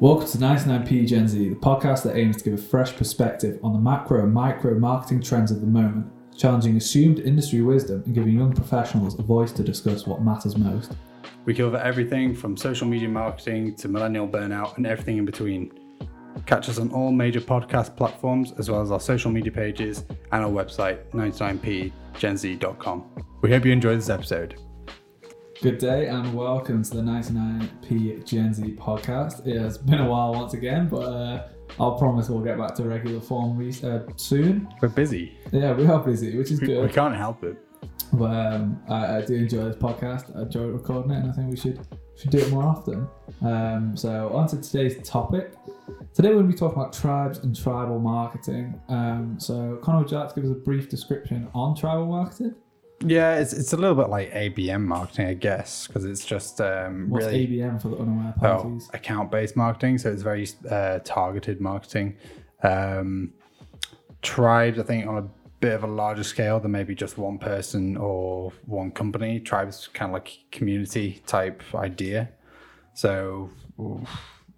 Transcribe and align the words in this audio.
Welcome 0.00 0.28
to 0.28 0.38
99p 0.38 1.06
Gen 1.06 1.28
Z, 1.28 1.50
the 1.50 1.54
podcast 1.56 2.04
that 2.04 2.16
aims 2.16 2.38
to 2.38 2.44
give 2.44 2.54
a 2.54 2.56
fresh 2.56 2.96
perspective 2.96 3.60
on 3.62 3.74
the 3.74 3.78
macro 3.78 4.22
and 4.22 4.32
micro 4.32 4.78
marketing 4.78 5.20
trends 5.20 5.50
of 5.50 5.60
the 5.60 5.66
moment, 5.66 6.10
challenging 6.34 6.78
assumed 6.78 7.18
industry 7.18 7.60
wisdom 7.60 8.02
and 8.06 8.14
giving 8.14 8.32
young 8.32 8.50
professionals 8.50 9.18
a 9.18 9.22
voice 9.22 9.52
to 9.52 9.62
discuss 9.62 10.06
what 10.06 10.22
matters 10.22 10.56
most. 10.56 10.96
We 11.44 11.52
cover 11.52 11.76
everything 11.76 12.34
from 12.34 12.56
social 12.56 12.86
media 12.86 13.10
marketing 13.10 13.74
to 13.74 13.88
millennial 13.88 14.26
burnout 14.26 14.78
and 14.78 14.86
everything 14.86 15.18
in 15.18 15.26
between. 15.26 15.70
Catch 16.46 16.70
us 16.70 16.78
on 16.78 16.90
all 16.92 17.12
major 17.12 17.42
podcast 17.42 17.94
platforms, 17.94 18.54
as 18.58 18.70
well 18.70 18.80
as 18.80 18.90
our 18.90 19.00
social 19.00 19.30
media 19.30 19.52
pages 19.52 20.06
and 20.32 20.42
our 20.42 20.50
website, 20.50 21.04
99pgenz.com. 21.10 23.04
We 23.42 23.50
hope 23.50 23.66
you 23.66 23.72
enjoy 23.72 23.96
this 23.96 24.08
episode. 24.08 24.58
Good 25.62 25.76
day 25.78 26.06
and 26.06 26.32
welcome 26.34 26.82
to 26.82 26.90
the 26.90 27.02
99p 27.02 28.24
Gen 28.24 28.54
Z 28.54 28.62
podcast. 28.78 29.46
It 29.46 29.58
has 29.60 29.76
been 29.76 30.00
a 30.00 30.08
while 30.08 30.32
once 30.32 30.54
again, 30.54 30.88
but 30.88 31.02
uh, 31.02 31.48
I'll 31.78 31.98
promise 31.98 32.30
we'll 32.30 32.40
get 32.40 32.56
back 32.56 32.74
to 32.76 32.84
regular 32.84 33.20
form 33.20 33.56
re- 33.58 33.74
uh, 33.84 34.00
soon. 34.16 34.72
We're 34.80 34.88
busy. 34.88 35.36
Yeah, 35.52 35.72
we 35.74 35.86
are 35.86 35.98
busy, 36.02 36.36
which 36.38 36.50
is 36.50 36.60
We, 36.62 36.68
good. 36.68 36.86
we 36.86 36.92
can't 36.92 37.14
help 37.14 37.44
it. 37.44 37.58
But 38.14 38.30
um, 38.54 38.82
I, 38.88 39.18
I 39.18 39.20
do 39.22 39.34
enjoy 39.34 39.64
this 39.64 39.76
podcast. 39.76 40.34
I 40.36 40.42
enjoy 40.42 40.64
recording 40.64 41.10
it, 41.12 41.16
and 41.18 41.30
I 41.30 41.32
think 41.34 41.50
we 41.50 41.56
should 41.56 41.78
should 42.16 42.30
do 42.30 42.38
it 42.38 42.50
more 42.50 42.64
often. 42.64 43.06
Um, 43.42 43.96
so 43.96 44.30
on 44.30 44.48
to 44.48 44.60
today's 44.60 45.06
topic. 45.06 45.52
Today 46.14 46.28
we're 46.28 46.36
going 46.36 46.46
to 46.48 46.52
be 46.52 46.58
talking 46.58 46.78
about 46.80 46.92
tribes 46.92 47.38
and 47.38 47.54
tribal 47.54 47.98
marketing. 47.98 48.80
Um, 48.88 49.36
so 49.38 49.78
Connor, 49.82 50.00
would 50.00 50.10
you 50.10 50.18
like 50.18 50.34
to 50.34 50.40
give 50.40 50.50
us 50.50 50.56
a 50.56 50.60
brief 50.60 50.88
description 50.88 51.48
on 51.54 51.76
tribal 51.76 52.06
marketing? 52.06 52.54
Yeah, 53.02 53.36
it's, 53.36 53.54
it's 53.54 53.72
a 53.72 53.76
little 53.78 53.96
bit 53.96 54.10
like 54.10 54.30
ABM 54.32 54.82
marketing, 54.82 55.26
I 55.26 55.34
guess, 55.34 55.86
because 55.86 56.04
it's 56.04 56.24
just 56.24 56.60
um, 56.60 57.08
What's 57.08 57.26
really 57.26 57.46
ABM 57.46 57.80
for 57.80 57.88
the 57.88 57.96
unaware 57.96 58.34
oh, 58.42 58.80
account 58.92 59.30
based 59.30 59.56
marketing. 59.56 59.96
So 59.98 60.10
it's 60.12 60.22
very 60.22 60.46
uh, 60.70 60.98
targeted 61.02 61.60
marketing. 61.60 62.16
Um, 62.62 63.32
tribes, 64.20 64.78
I 64.78 64.82
think, 64.82 65.06
on 65.06 65.16
a 65.16 65.28
bit 65.60 65.72
of 65.72 65.84
a 65.84 65.86
larger 65.86 66.24
scale 66.24 66.60
than 66.60 66.72
maybe 66.72 66.94
just 66.94 67.16
one 67.16 67.38
person 67.38 67.96
or 67.96 68.52
one 68.66 68.90
company. 68.90 69.40
Tribes 69.40 69.88
kind 69.94 70.10
of 70.10 70.14
like 70.14 70.38
community 70.52 71.22
type 71.26 71.62
idea. 71.74 72.28
So, 72.92 73.50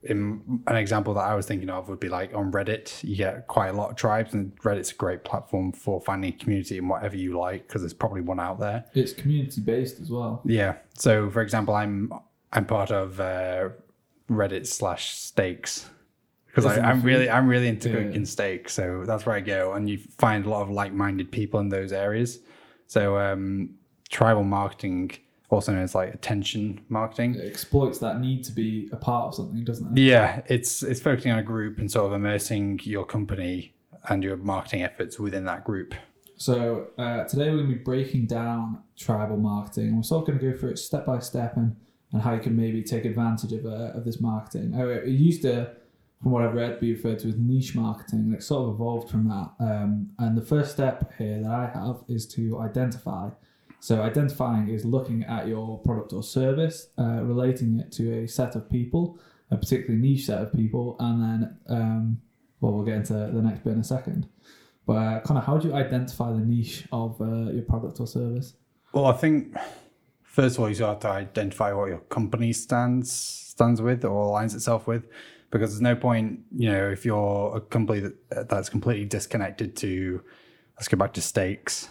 in 0.04 0.62
an 0.66 0.76
example 0.76 1.14
that 1.14 1.20
I 1.20 1.34
was 1.34 1.46
thinking 1.46 1.70
of 1.70 1.88
would 1.88 2.00
be 2.00 2.08
like 2.08 2.34
on 2.34 2.50
Reddit, 2.50 3.02
you 3.04 3.14
get 3.16 3.46
quite 3.46 3.68
a 3.68 3.72
lot 3.72 3.90
of 3.90 3.96
tribes, 3.96 4.34
and 4.34 4.54
Reddit's 4.60 4.90
a 4.90 4.94
great 4.94 5.22
platform 5.24 5.72
for 5.72 6.00
finding 6.00 6.32
community 6.38 6.78
in 6.78 6.88
whatever 6.88 7.16
you 7.16 7.38
like 7.38 7.66
because 7.68 7.82
there's 7.82 7.94
probably 7.94 8.20
one 8.20 8.40
out 8.40 8.58
there. 8.58 8.84
It's 8.94 9.12
community 9.12 9.60
based 9.60 10.00
as 10.00 10.10
well. 10.10 10.42
Yeah. 10.44 10.76
So, 10.98 11.30
for 11.30 11.40
example, 11.40 11.74
I'm 11.74 12.12
I'm 12.52 12.66
part 12.66 12.90
of 12.90 13.20
uh, 13.20 13.68
Reddit 14.28 14.66
slash 14.66 15.16
Steaks 15.16 15.88
because 16.46 16.66
I'm 16.66 17.00
really? 17.02 17.30
I'm 17.30 17.46
really 17.48 17.68
into 17.68 17.88
Yeah. 17.88 18.02
cooking 18.02 18.26
steaks. 18.26 18.72
So 18.74 19.04
that's 19.06 19.24
where 19.24 19.36
I 19.36 19.40
go, 19.40 19.72
and 19.72 19.88
you 19.88 19.98
find 20.18 20.44
a 20.44 20.50
lot 20.50 20.62
of 20.62 20.70
like 20.70 20.92
minded 20.92 21.30
people 21.32 21.60
in 21.60 21.68
those 21.68 21.92
areas. 21.92 22.40
So 22.88 23.16
um, 23.18 23.76
tribal 24.10 24.44
marketing, 24.44 25.12
also 25.52 25.72
known 25.72 25.82
as 25.82 25.94
like 25.94 26.14
attention 26.14 26.80
marketing. 26.88 27.34
It 27.34 27.46
exploits 27.46 27.98
that 27.98 28.20
need 28.20 28.42
to 28.44 28.52
be 28.52 28.88
a 28.90 28.96
part 28.96 29.28
of 29.28 29.34
something, 29.34 29.62
doesn't 29.64 29.96
it? 29.96 30.02
Yeah, 30.02 30.42
it's 30.46 30.82
it's 30.82 31.00
focusing 31.00 31.30
on 31.30 31.38
a 31.38 31.42
group 31.42 31.78
and 31.78 31.90
sort 31.90 32.06
of 32.06 32.12
immersing 32.14 32.80
your 32.82 33.04
company 33.04 33.74
and 34.08 34.24
your 34.24 34.36
marketing 34.36 34.82
efforts 34.82 35.18
within 35.18 35.44
that 35.44 35.64
group. 35.64 35.94
So 36.36 36.88
uh, 36.98 37.24
today 37.24 37.50
we're 37.50 37.58
going 37.58 37.68
to 37.68 37.76
be 37.76 37.82
breaking 37.82 38.26
down 38.26 38.82
tribal 38.96 39.36
marketing. 39.36 39.96
We're 39.96 40.02
sort 40.02 40.22
of 40.22 40.26
going 40.26 40.38
to 40.40 40.50
go 40.50 40.58
through 40.58 40.70
it 40.70 40.78
step 40.78 41.06
by 41.06 41.20
step 41.20 41.56
and, 41.56 41.76
and 42.12 42.20
how 42.20 42.34
you 42.34 42.40
can 42.40 42.56
maybe 42.56 42.82
take 42.82 43.04
advantage 43.04 43.52
of, 43.52 43.64
uh, 43.64 43.92
of 43.96 44.04
this 44.04 44.20
marketing. 44.20 44.74
Oh, 44.76 44.88
it 44.88 45.06
used 45.06 45.42
to, 45.42 45.70
from 46.20 46.32
what 46.32 46.42
I've 46.42 46.54
read, 46.54 46.80
be 46.80 46.94
referred 46.94 47.20
to 47.20 47.28
as 47.28 47.36
niche 47.36 47.76
marketing. 47.76 48.20
and 48.20 48.34
It 48.34 48.42
sort 48.42 48.68
of 48.68 48.74
evolved 48.74 49.08
from 49.08 49.28
that. 49.28 49.50
Um, 49.60 50.10
and 50.18 50.36
the 50.36 50.42
first 50.42 50.72
step 50.72 51.12
here 51.16 51.40
that 51.42 51.50
I 51.50 51.70
have 51.72 51.98
is 52.08 52.26
to 52.28 52.58
identify. 52.58 53.28
So 53.82 54.00
identifying 54.00 54.68
is 54.68 54.84
looking 54.84 55.24
at 55.24 55.48
your 55.48 55.80
product 55.80 56.12
or 56.12 56.22
service, 56.22 56.86
uh, 57.00 57.20
relating 57.24 57.80
it 57.80 57.90
to 57.94 58.22
a 58.22 58.28
set 58.28 58.54
of 58.54 58.70
people, 58.70 59.18
a 59.50 59.56
particularly 59.56 60.00
niche 60.00 60.26
set 60.26 60.40
of 60.40 60.52
people, 60.52 60.94
and 61.00 61.20
then, 61.20 61.56
um, 61.68 62.20
well, 62.60 62.74
we'll 62.74 62.84
get 62.84 62.94
into 62.94 63.14
the 63.14 63.42
next 63.42 63.64
bit 63.64 63.72
in 63.72 63.80
a 63.80 63.84
second. 63.84 64.28
But 64.86 64.92
uh, 64.92 65.20
of, 65.24 65.44
how 65.44 65.58
do 65.58 65.66
you 65.66 65.74
identify 65.74 66.30
the 66.30 66.38
niche 66.38 66.86
of 66.92 67.20
uh, 67.20 67.50
your 67.50 67.64
product 67.64 67.98
or 67.98 68.06
service? 68.06 68.54
Well, 68.92 69.06
I 69.06 69.14
think 69.14 69.56
first 70.22 70.58
of 70.58 70.60
all, 70.60 70.70
you 70.70 70.84
have 70.84 71.00
to 71.00 71.08
identify 71.08 71.72
what 71.72 71.88
your 71.88 72.02
company 72.02 72.52
stands 72.52 73.10
stands 73.10 73.82
with 73.82 74.04
or 74.04 74.26
aligns 74.26 74.54
itself 74.54 74.86
with, 74.86 75.08
because 75.50 75.70
there's 75.70 75.80
no 75.80 75.96
point, 75.96 76.38
you 76.56 76.70
know, 76.70 76.88
if 76.88 77.04
you're 77.04 77.56
a 77.56 77.60
company 77.60 77.98
that 77.98 78.48
that's 78.48 78.68
completely 78.68 79.06
disconnected 79.06 79.74
to, 79.78 80.22
let's 80.76 80.86
go 80.86 80.96
back 80.96 81.14
to 81.14 81.20
steaks, 81.20 81.88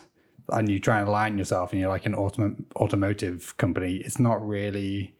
and 0.49 0.69
you 0.69 0.79
try 0.79 0.99
and 0.99 1.07
align 1.07 1.37
yourself, 1.37 1.71
and 1.71 1.81
you're 1.81 1.89
like 1.89 2.05
an 2.05 2.15
autom- 2.15 2.63
automotive 2.75 3.55
company, 3.57 3.97
it's 3.97 4.19
not 4.19 4.45
really 4.45 5.15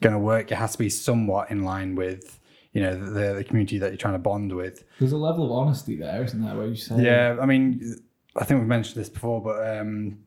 going 0.00 0.12
to 0.12 0.18
work. 0.18 0.50
It 0.50 0.56
has 0.56 0.72
to 0.72 0.78
be 0.78 0.90
somewhat 0.90 1.50
in 1.50 1.62
line 1.64 1.94
with, 1.94 2.38
you 2.72 2.82
know, 2.82 2.94
the, 2.94 3.34
the 3.34 3.44
community 3.44 3.78
that 3.78 3.88
you're 3.88 3.96
trying 3.96 4.14
to 4.14 4.18
bond 4.18 4.54
with. 4.54 4.84
There's 4.98 5.12
a 5.12 5.16
level 5.16 5.44
of 5.44 5.52
honesty 5.52 5.96
there, 5.96 6.22
isn't 6.24 6.44
there? 6.44 6.56
Where 6.56 6.66
you 6.66 6.76
say, 6.76 7.02
Yeah, 7.02 7.36
I 7.40 7.46
mean, 7.46 7.96
I 8.36 8.44
think 8.44 8.60
we've 8.60 8.68
mentioned 8.68 9.00
this 9.00 9.08
before, 9.08 9.40
but 9.42 9.78
um, 9.78 10.18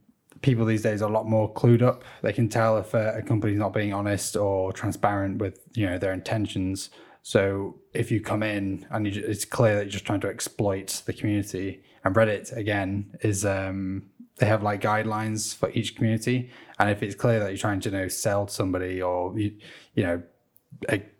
people 0.41 0.65
these 0.65 0.83
days 0.83 1.01
are 1.01 1.09
a 1.09 1.13
lot 1.13 1.27
more 1.27 1.51
clued 1.53 1.81
up. 1.81 2.03
They 2.21 2.33
can 2.33 2.47
tell 2.47 2.77
if 2.77 2.93
a, 2.93 3.17
a 3.17 3.21
company's 3.21 3.57
not 3.57 3.73
being 3.73 3.93
honest 3.93 4.35
or 4.35 4.71
transparent 4.71 5.39
with 5.39 5.59
you 5.73 5.85
know 5.85 5.97
their 5.97 6.13
intentions. 6.13 6.89
So 7.23 7.79
if 7.93 8.11
you 8.11 8.21
come 8.21 8.43
in 8.43 8.85
and 8.91 9.07
you, 9.07 9.23
it's 9.25 9.45
clear 9.45 9.75
that 9.75 9.85
you're 9.85 9.91
just 9.91 10.05
trying 10.05 10.21
to 10.21 10.29
exploit 10.29 11.01
the 11.05 11.13
community, 11.13 11.83
and 12.03 12.15
Reddit 12.15 12.55
again 12.55 13.17
is 13.21 13.43
um, 13.43 14.03
they 14.37 14.45
have 14.45 14.63
like 14.63 14.81
guidelines 14.81 15.55
for 15.55 15.69
each 15.71 15.95
community, 15.95 16.49
and 16.79 16.89
if 16.89 17.01
it's 17.01 17.15
clear 17.15 17.39
that 17.39 17.49
you're 17.49 17.57
trying 17.57 17.79
to 17.81 17.89
you 17.89 17.97
know 17.97 18.07
sell 18.07 18.45
to 18.45 18.53
somebody 18.53 19.01
or 19.01 19.37
you 19.39 19.55
you 19.93 20.03
know 20.03 20.21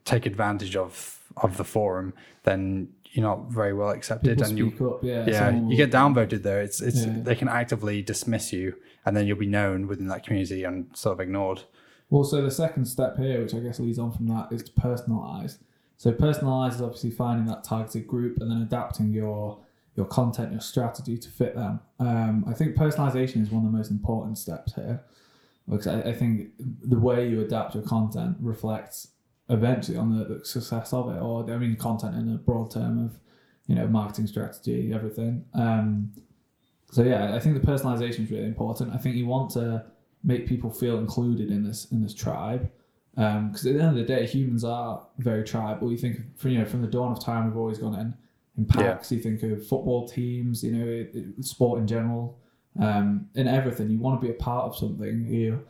take 0.03 0.25
advantage 0.25 0.75
of 0.75 1.19
of 1.37 1.57
the 1.57 1.63
forum, 1.63 2.13
then 2.43 2.89
you're 3.11 3.25
not 3.25 3.49
very 3.49 3.73
well 3.73 3.89
accepted, 3.89 4.37
people 4.37 4.49
and 4.49 4.57
you 4.57 4.89
up. 4.93 5.03
Yeah, 5.03 5.25
yeah, 5.27 5.67
you 5.67 5.77
get 5.77 5.91
downvoted 5.91 6.43
there. 6.43 6.61
It's 6.61 6.81
it's 6.81 7.05
Yeah. 7.05 7.19
they 7.23 7.35
can 7.35 7.47
actively 7.47 8.01
dismiss 8.01 8.51
you, 8.51 8.75
and 9.05 9.15
then 9.15 9.25
you'll 9.27 9.37
be 9.37 9.47
known 9.47 9.87
within 9.87 10.07
that 10.07 10.25
community 10.25 10.63
and 10.63 10.87
sort 10.93 11.13
of 11.13 11.19
ignored. 11.21 11.63
Well, 12.09 12.23
so 12.23 12.41
the 12.41 12.51
second 12.51 12.85
step 12.85 13.17
here, 13.17 13.41
which 13.41 13.53
I 13.53 13.59
guess 13.59 13.79
leads 13.79 13.97
on 13.97 14.11
from 14.11 14.27
that, 14.27 14.49
is 14.51 14.63
to 14.63 14.71
personalize. 14.73 15.57
So 15.97 16.11
personalize 16.11 16.75
is 16.75 16.81
obviously 16.81 17.11
finding 17.11 17.45
that 17.47 17.63
targeted 17.63 18.05
group 18.05 18.37
and 18.41 18.51
then 18.51 18.61
adapting 18.61 19.11
your 19.11 19.59
your 19.95 20.05
content, 20.05 20.51
your 20.51 20.61
strategy 20.61 21.17
to 21.17 21.29
fit 21.29 21.55
them. 21.55 21.79
Um, 21.99 22.43
I 22.47 22.53
think 22.53 22.75
personalization 22.75 23.41
is 23.41 23.49
one 23.49 23.65
of 23.65 23.71
the 23.71 23.77
most 23.77 23.91
important 23.91 24.37
steps 24.37 24.73
here, 24.73 25.03
because 25.69 25.87
I, 25.87 26.09
I 26.09 26.13
think 26.13 26.49
the 26.59 26.99
way 26.99 27.27
you 27.27 27.41
adapt 27.41 27.75
your 27.75 27.83
content 27.83 28.37
reflects 28.41 29.09
eventually 29.49 29.97
on 29.97 30.17
the, 30.17 30.25
the 30.25 30.45
success 30.45 30.91
of 30.93 31.09
it, 31.09 31.19
or 31.21 31.49
I 31.49 31.57
mean, 31.57 31.75
content 31.75 32.15
in 32.15 32.33
a 32.33 32.37
broad 32.37 32.71
term 32.71 33.05
of 33.05 33.19
you 33.67 33.75
know 33.75 33.87
marketing 33.87 34.27
strategy, 34.27 34.91
everything. 34.93 35.45
Um, 35.53 36.11
so 36.91 37.03
yeah, 37.03 37.35
I 37.35 37.39
think 37.39 37.59
the 37.59 37.65
personalization 37.65 38.25
is 38.25 38.31
really 38.31 38.45
important. 38.45 38.93
I 38.93 38.97
think 38.97 39.15
you 39.15 39.27
want 39.27 39.51
to 39.51 39.85
make 40.23 40.47
people 40.47 40.69
feel 40.69 40.97
included 40.97 41.49
in 41.51 41.63
this 41.63 41.91
in 41.91 42.01
this 42.01 42.13
tribe. 42.13 42.71
Because 43.15 43.65
at 43.65 43.75
the 43.75 43.79
end 43.79 43.89
of 43.91 43.95
the 43.95 44.03
day, 44.03 44.25
humans 44.25 44.65
are 44.65 45.07
very 45.19 45.45
tribal. 45.45 45.89
You 45.89 45.97
think, 45.97 46.37
from, 46.37 46.51
you 46.51 46.59
know, 46.59 46.65
from 46.65 46.81
the 46.81 46.87
dawn 46.89 47.13
of 47.13 47.23
time, 47.23 47.45
we've 47.45 47.55
always 47.55 47.77
gone 47.77 47.97
in 47.97 48.13
in 48.57 48.65
packs. 48.65 49.11
You 49.11 49.19
think 49.19 49.43
of 49.43 49.65
football 49.67 50.07
teams, 50.07 50.63
you 50.63 50.71
know, 50.71 50.85
it, 50.85 51.11
it- 51.13 51.45
sport 51.45 51.79
in 51.79 51.87
general, 51.87 52.37
um, 52.79 53.27
in 53.35 53.47
everything. 53.47 53.89
You 53.89 53.99
want 53.99 54.19
to 54.21 54.25
be 54.27 54.31
a 54.31 54.37
part 54.37 54.65
of 54.65 54.75
something. 54.77 55.25
You, 55.27 55.65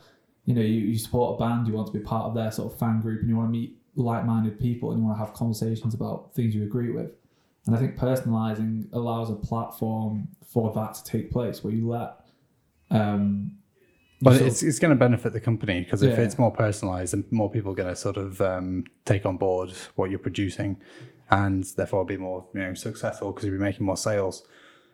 you 0.46 0.54
know, 0.54 0.62
you, 0.62 0.82
you 0.92 0.98
support 0.98 1.40
a 1.40 1.44
band. 1.44 1.68
You 1.68 1.74
want 1.74 1.88
to 1.88 1.94
be 1.94 2.00
part 2.00 2.26
of 2.26 2.36
their 2.36 2.52
sort 2.52 2.72
of 2.72 2.78
fan 2.80 3.02
group, 3.02 3.22
and 3.22 3.30
you 3.30 3.36
want 3.38 3.48
to 3.50 3.52
meet 3.60 3.78
like-minded 3.96 4.60
people, 4.60 4.92
and 4.92 5.00
you 5.00 5.06
want 5.08 5.18
to 5.18 5.24
have 5.26 5.34
conversations 5.34 5.94
about 5.94 6.34
things 6.36 6.54
you 6.54 6.64
agree 6.64 6.92
with. 6.92 7.12
And 7.66 7.76
I 7.76 7.80
think 7.80 7.98
personalizing 7.98 8.88
allows 8.94 9.32
a 9.32 9.36
platform 9.36 10.28
for 10.46 10.72
that 10.74 10.94
to 10.96 11.04
take 11.04 11.32
place, 11.32 11.64
where 11.64 11.74
you 11.74 11.88
let 11.90 12.20
um, 12.92 13.52
But 14.22 14.36
of- 14.42 14.48
it's 14.48 14.62
it's 14.64 14.78
going 14.80 14.92
to 14.92 14.96
benefit 15.00 15.34
the 15.34 15.40
company 15.40 15.82
because 15.82 16.04
if 16.04 16.18
Yeah. 16.18 16.24
it's 16.26 16.38
more 16.38 16.52
personalized, 16.52 17.14
then 17.14 17.26
more 17.32 17.50
people 17.50 17.72
are 17.72 17.76
going 17.76 17.90
to 17.90 17.96
sort 17.96 18.18
of 18.18 18.40
um, 18.42 18.84
take 19.06 19.26
on 19.26 19.38
board 19.38 19.72
what 19.96 20.10
you're 20.12 20.20
producing, 20.20 20.78
and 21.30 21.64
therefore 21.76 22.06
be 22.06 22.18
more 22.18 22.46
you 22.54 22.62
know 22.62 22.74
successful 22.74 23.32
because 23.32 23.46
you'll 23.46 23.58
be 23.58 23.64
making 23.64 23.86
more 23.86 23.98
sales. 23.98 24.46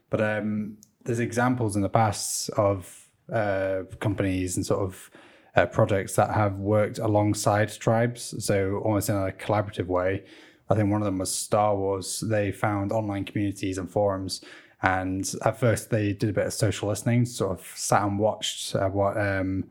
But 0.09 0.21
um, 0.21 0.77
there's 1.03 1.19
examples 1.19 1.75
in 1.75 1.81
the 1.81 1.89
past 1.89 2.49
of 2.51 3.09
uh, 3.31 3.83
companies 3.99 4.57
and 4.57 4.65
sort 4.65 4.81
of 4.81 5.09
uh, 5.55 5.65
projects 5.65 6.15
that 6.15 6.31
have 6.33 6.55
worked 6.55 6.99
alongside 6.99 7.71
tribes, 7.71 8.43
so 8.43 8.81
almost 8.85 9.09
in 9.09 9.15
a 9.15 9.31
collaborative 9.31 9.87
way. 9.87 10.23
I 10.69 10.75
think 10.75 10.89
one 10.89 11.01
of 11.01 11.05
them 11.05 11.17
was 11.17 11.33
Star 11.33 11.75
Wars. 11.75 12.21
They 12.21 12.51
found 12.51 12.91
online 12.91 13.25
communities 13.25 13.77
and 13.77 13.89
forums, 13.89 14.41
and 14.81 15.29
at 15.43 15.59
first 15.59 15.89
they 15.89 16.13
did 16.13 16.29
a 16.29 16.33
bit 16.33 16.47
of 16.47 16.53
social 16.53 16.89
listening, 16.89 17.25
sort 17.25 17.59
of 17.59 17.65
sat 17.75 18.03
and 18.03 18.17
watched 18.17 18.75
uh, 18.75 18.87
what 18.87 19.17
um, 19.17 19.65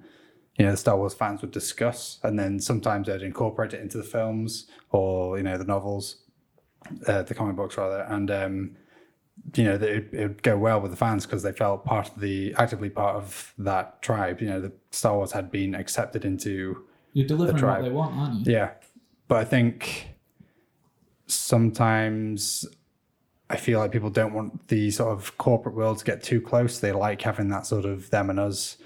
you 0.59 0.65
know 0.65 0.73
the 0.73 0.77
Star 0.77 0.97
Wars 0.99 1.15
fans 1.15 1.41
would 1.41 1.53
discuss, 1.53 2.21
and 2.23 2.39
then 2.39 2.61
sometimes 2.61 3.07
they'd 3.07 3.23
incorporate 3.23 3.73
it 3.73 3.81
into 3.81 3.97
the 3.97 4.05
films 4.05 4.67
or 4.91 5.39
you 5.39 5.43
know 5.43 5.57
the 5.57 5.65
novels, 5.65 6.17
uh, 7.07 7.23
the 7.23 7.35
comic 7.35 7.57
books 7.57 7.77
rather, 7.77 8.01
and 8.09 8.31
um, 8.31 8.77
you 9.55 9.65
know 9.65 9.75
it, 9.75 10.09
it 10.13 10.29
would 10.29 10.43
go 10.43 10.57
well 10.57 10.81
with 10.81 10.91
the 10.91 10.97
fans 10.97 11.27
because 11.27 11.43
they 11.43 11.53
felt 11.53 11.85
part 11.85 12.09
of 12.09 12.21
the 12.21 12.55
actively 12.59 12.91
part 12.91 13.17
of 13.17 13.55
that 13.59 14.03
tribe. 14.03 14.41
You 14.41 14.49
know, 14.49 14.61
the 14.61 14.73
Star 14.91 15.17
Wars 15.17 15.33
had 15.33 15.51
been 15.51 15.75
accepted 15.75 16.25
into 16.25 16.85
You're 17.13 17.27
delivering 17.27 17.55
what 17.57 17.61
tribe. 17.61 17.85
they 17.85 17.91
want, 17.91 18.15
aren't 18.17 18.47
you? 18.47 18.53
yeah, 18.53 18.71
but 19.29 19.39
I 19.39 19.45
think 19.45 20.09
sometimes 21.27 22.67
I 23.49 23.57
feel 23.57 23.79
like 23.79 23.93
people 23.93 24.11
don't 24.11 24.33
want 24.35 24.69
the 24.69 24.91
sort 24.91 25.13
of 25.13 25.37
corporate 25.39 25.75
world 25.75 25.99
to 25.99 26.05
get 26.05 26.23
too 26.23 26.41
close. 26.41 26.81
They 26.81 26.93
like 26.93 27.23
having 27.23 27.49
that 27.49 27.67
sort 27.67 27.85
of 27.85 28.11
them 28.11 28.31
and 28.31 28.39
us 28.39 28.77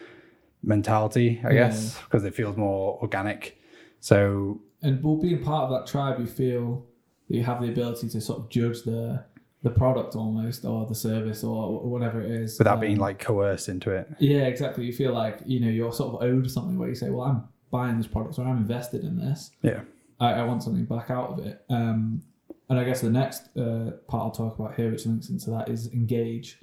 mentality, 0.63 1.41
I 1.45 1.53
guess, 1.53 1.99
because 2.05 2.25
it 2.25 2.35
feels 2.35 2.57
more 2.57 2.99
organic. 3.03 3.59
So 4.01 4.61
And 4.83 5.03
well, 5.03 5.17
being 5.17 5.43
part 5.43 5.71
of 5.71 5.79
that 5.79 5.91
tribe, 5.91 6.19
you 6.19 6.27
feel 6.27 6.87
you 7.29 7.43
have 7.43 7.61
the 7.61 7.69
ability 7.69 8.09
to 8.11 8.21
sort 8.21 8.39
of 8.41 8.49
judge 8.49 8.83
the 8.83 9.25
the 9.63 9.71
product 9.71 10.15
almost, 10.15 10.67
or 10.67 10.85
the 10.87 10.95
service, 10.95 11.43
or 11.43 11.81
whatever 11.81 12.21
it 12.21 12.31
is, 12.31 12.59
without 12.59 12.75
Um, 12.75 12.81
being 12.81 12.99
like 12.99 13.19
coerced 13.19 13.71
into 13.71 13.91
it. 13.93 14.07
Yeah, 14.19 14.43
exactly. 14.47 14.85
You 14.85 14.93
feel 14.93 15.15
like 15.15 15.41
you 15.47 15.59
know 15.61 15.69
you're 15.69 15.93
sort 15.93 16.15
of 16.15 16.23
owed 16.23 16.51
something 16.51 16.79
where 16.79 16.89
you 16.89 16.95
say, 16.95 17.09
"Well, 17.11 17.27
I'm 17.27 17.45
buying 17.71 17.97
this 17.97 18.07
product, 18.07 18.39
or 18.39 18.45
I'm 18.45 18.59
invested 18.59 19.05
in 19.05 19.17
this. 19.17 19.51
Yeah. 19.63 19.81
I, 20.21 20.35
I 20.35 20.43
want 20.45 20.63
something 20.63 20.85
back 20.85 21.11
out 21.11 21.31
of 21.31 21.47
it." 21.47 21.65
Um, 21.71 22.23
and 22.69 22.79
I 22.79 22.85
guess 22.85 23.01
the 23.01 23.11
next 23.11 23.57
uh, 23.57 23.93
part 24.07 24.25
I'll 24.25 24.31
talk 24.31 24.59
about 24.59 24.75
here, 24.75 24.91
which 24.91 25.07
links 25.07 25.31
into 25.31 25.51
that, 25.51 25.69
is 25.71 25.91
engage. 25.93 26.61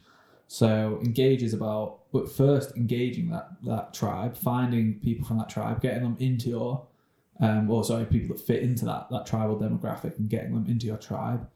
So 0.47 0.99
engage 1.03 1.43
is 1.43 1.53
about, 1.53 2.11
but 2.11 2.29
first 2.31 2.75
engaging 2.75 3.29
that 3.29 3.49
that 3.65 3.93
tribe, 3.93 4.37
finding 4.37 4.99
people 4.99 5.25
from 5.25 5.37
that 5.39 5.49
tribe, 5.49 5.81
getting 5.81 6.03
them 6.03 6.17
into 6.19 6.49
your, 6.49 6.85
um, 7.39 7.69
or 7.69 7.83
sorry, 7.83 8.05
people 8.05 8.35
that 8.35 8.43
fit 8.43 8.61
into 8.63 8.85
that 8.85 9.09
that 9.09 9.25
tribal 9.25 9.57
demographic, 9.57 10.17
and 10.17 10.29
getting 10.29 10.53
them 10.53 10.65
into 10.67 10.85
your 10.85 10.97
tribe. 10.97 11.47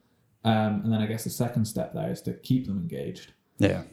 Um, 0.43 0.81
and 0.83 0.93
then 0.93 1.01
I 1.01 1.07
guess 1.07 1.23
the 1.23 1.29
second 1.31 1.65
step 1.65 1.93
there 1.93 2.11
is 2.11 2.21
to 2.23 2.33
keep 2.33 2.67
them 2.67 2.77
engaged. 2.77 3.33
Yeah. 3.57 3.83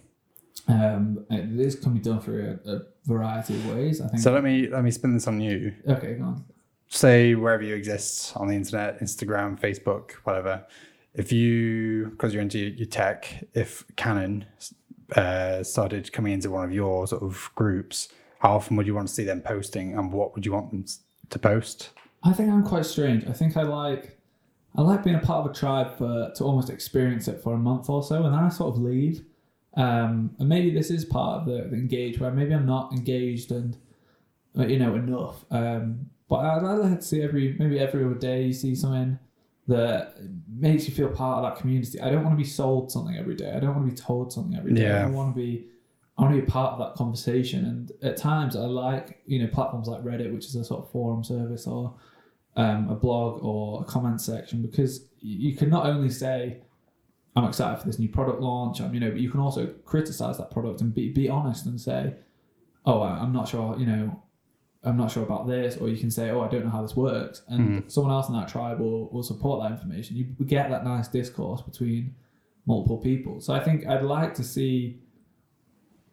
Um, 0.69 1.25
this 1.31 1.75
can 1.75 1.95
be 1.95 2.01
done 2.01 2.21
through 2.21 2.59
a, 2.65 2.71
a 2.71 2.83
variety 3.07 3.55
of 3.55 3.75
ways. 3.75 4.01
I 4.01 4.09
think. 4.09 4.23
So 4.23 4.33
let 4.33 4.45
me 4.45 4.69
let 4.69 4.85
me 4.85 4.91
spin 4.91 5.15
this 5.15 5.27
on 5.27 5.41
you. 5.41 5.75
okay, 5.89 6.15
go 6.15 6.25
on. 6.25 6.45
say 6.89 7.35
wherever 7.35 7.63
you 7.63 7.75
exist 7.75 8.37
on 8.37 8.49
the 8.49 8.55
internet, 8.55 9.01
Instagram, 9.01 9.59
Facebook, 9.59 10.13
whatever, 10.25 10.67
if 11.15 11.33
you, 11.33 12.09
because 12.11 12.33
you're 12.33 12.43
into 12.43 12.59
your 12.59 12.87
tech, 12.87 13.45
if 13.55 13.85
Canon 13.97 14.47
uh, 15.17 15.63
started 15.63 16.13
coming 16.13 16.33
into 16.33 16.51
one 16.51 16.65
of 16.65 16.73
your 16.73 17.07
sort 17.07 17.23
of 17.23 17.51
groups, 17.55 18.09
how 18.39 18.57
often 18.57 18.77
would 18.77 18.87
you 18.87 18.95
want 18.95 19.09
to 19.09 19.15
see 19.15 19.25
them 19.25 19.41
posting 19.41 19.97
and 19.97 20.13
what 20.13 20.35
would 20.35 20.47
you 20.47 20.53
want 20.53 20.71
them 20.71 20.85
to 21.33 21.39
post? 21.39 21.91
I 22.25 22.33
think 22.33 22.51
I'm 22.51 22.65
quite 22.65 22.87
strange. 22.87 23.27
I 23.27 23.33
think 23.33 23.57
I 23.57 23.63
like 23.63 24.19
I 24.77 24.83
like 24.83 25.05
being 25.05 25.17
a 25.17 25.21
part 25.21 25.45
of 25.45 25.51
a 25.51 25.55
tribe 25.55 25.99
for 25.99 26.33
to 26.35 26.45
almost 26.45 26.71
experience 26.71 27.29
it 27.29 27.43
for 27.43 27.55
a 27.55 27.59
month 27.59 27.91
or 27.91 28.03
so, 28.03 28.25
and 28.25 28.35
then 28.35 28.43
I 28.43 28.49
sort 28.49 28.75
of 28.75 28.83
leave. 28.83 29.25
Um, 29.75 30.35
and 30.39 30.49
maybe 30.49 30.71
this 30.71 30.91
is 30.91 31.05
part 31.05 31.41
of 31.41 31.47
the, 31.47 31.69
the 31.69 31.77
engage 31.77 32.21
where 32.21 32.31
maybe 32.31 32.55
I'm 32.55 32.67
not 32.67 32.93
engaged 32.93 33.53
and 33.53 33.77
uh, 34.59 34.67
you 34.67 34.79
know 34.79 34.95
enough. 34.95 35.45
Um, 35.51 36.11
but 36.29 36.37
I'd, 36.37 36.65
I'd 36.65 36.79
like 36.79 37.01
to 37.01 37.05
see 37.05 37.23
every 37.23 37.57
maybe 37.59 37.79
every 37.79 38.05
other 38.05 38.15
day 38.15 38.45
you 38.45 38.53
see 38.53 38.75
something 38.75 39.19
that 39.69 40.17
makes 40.49 40.89
you 40.89 40.95
feel 40.95 41.09
part 41.09 41.39
of 41.39 41.51
that 41.51 41.61
community. 41.61 42.01
I 42.01 42.11
don't 42.11 42.25
want 42.25 42.37
to 42.37 42.43
be 42.43 42.49
sold 42.49 42.91
something 42.91 43.17
every 43.17 43.35
day. 43.35 43.53
I 43.55 43.61
don't 43.61 43.75
want 43.75 43.87
to 43.89 43.95
be 43.95 44.01
told 44.01 44.33
something 44.33 44.57
every 44.57 44.73
day. 44.75 44.83
Yeah. 44.83 45.05
I 45.05 45.07
want 45.07 45.35
to 45.35 45.41
be 45.41 45.67
I 46.23 46.27
want 46.27 46.37
to 46.37 46.43
be 46.43 46.47
part 46.47 46.75
of 46.75 46.79
that 46.79 46.95
conversation. 46.95 47.65
And 47.65 47.91
at 48.01 48.17
times, 48.17 48.55
I 48.55 48.61
like 48.61 49.23
you 49.27 49.41
know 49.41 49.49
platforms 49.49 49.89
like 49.89 50.05
Reddit, 50.05 50.33
which 50.33 50.45
is 50.45 50.55
a 50.55 50.65
sort 50.65 50.85
of 50.85 50.91
forum 50.93 51.25
service, 51.25 51.67
or 51.67 51.97
um, 52.55 52.89
a 52.89 52.95
blog 52.95 53.43
or 53.43 53.83
a 53.83 53.85
comment 53.85 54.21
section, 54.21 54.63
because 54.63 55.09
you 55.19 55.57
can 55.57 55.69
not 55.69 55.85
only 55.85 56.11
say 56.11 56.59
I'm 57.35 57.45
excited 57.45 57.81
for 57.81 57.87
this 57.87 57.99
new 57.99 58.09
product 58.09 58.41
launch, 58.41 58.81
um, 58.81 58.95
you 58.95 59.01
know, 59.01 59.11
but 59.11 59.19
you 59.19 59.33
can 59.33 59.41
also 59.41 59.67
criticize 59.85 60.39
that 60.39 60.53
product 60.53 60.81
and 60.81 60.95
be 60.95 61.09
be 61.09 61.29
honest 61.29 61.67
and 61.67 61.81
say, 61.81 62.15
oh, 62.87 63.03
I'm 63.03 63.33
not 63.33 63.49
sure, 63.49 63.77
you 63.77 63.87
know. 63.87 64.23
I'm 64.85 64.97
not 64.97 65.13
sure 65.13 65.23
about 65.23 65.47
this, 65.47 65.77
or 65.77 65.89
you 65.89 65.97
can 65.97 66.11
say, 66.11 66.31
"Oh, 66.31 66.41
I 66.41 66.49
don't 66.49 66.65
know 66.65 66.71
how 66.71 66.83
this 66.83 66.97
works," 66.97 67.43
and 67.47 67.85
someone 67.87 68.13
else 68.13 68.27
in 68.29 68.35
that 68.35 68.49
tribe 68.49 68.81
will, 68.81 69.09
will 69.11 69.23
support 69.23 69.63
that 69.63 69.71
information. 69.71 70.17
You 70.17 70.25
get 70.45 70.71
that 70.71 70.83
nice 70.83 71.07
discourse 71.07 71.63
between 71.63 72.17
multiple 72.67 72.99
people. 72.99 73.41
So 73.41 73.55
I 73.55 73.61
think 73.61 73.87
I'd 73.87 74.03
like 74.03 74.35
to 74.35 74.43
see 74.43 74.99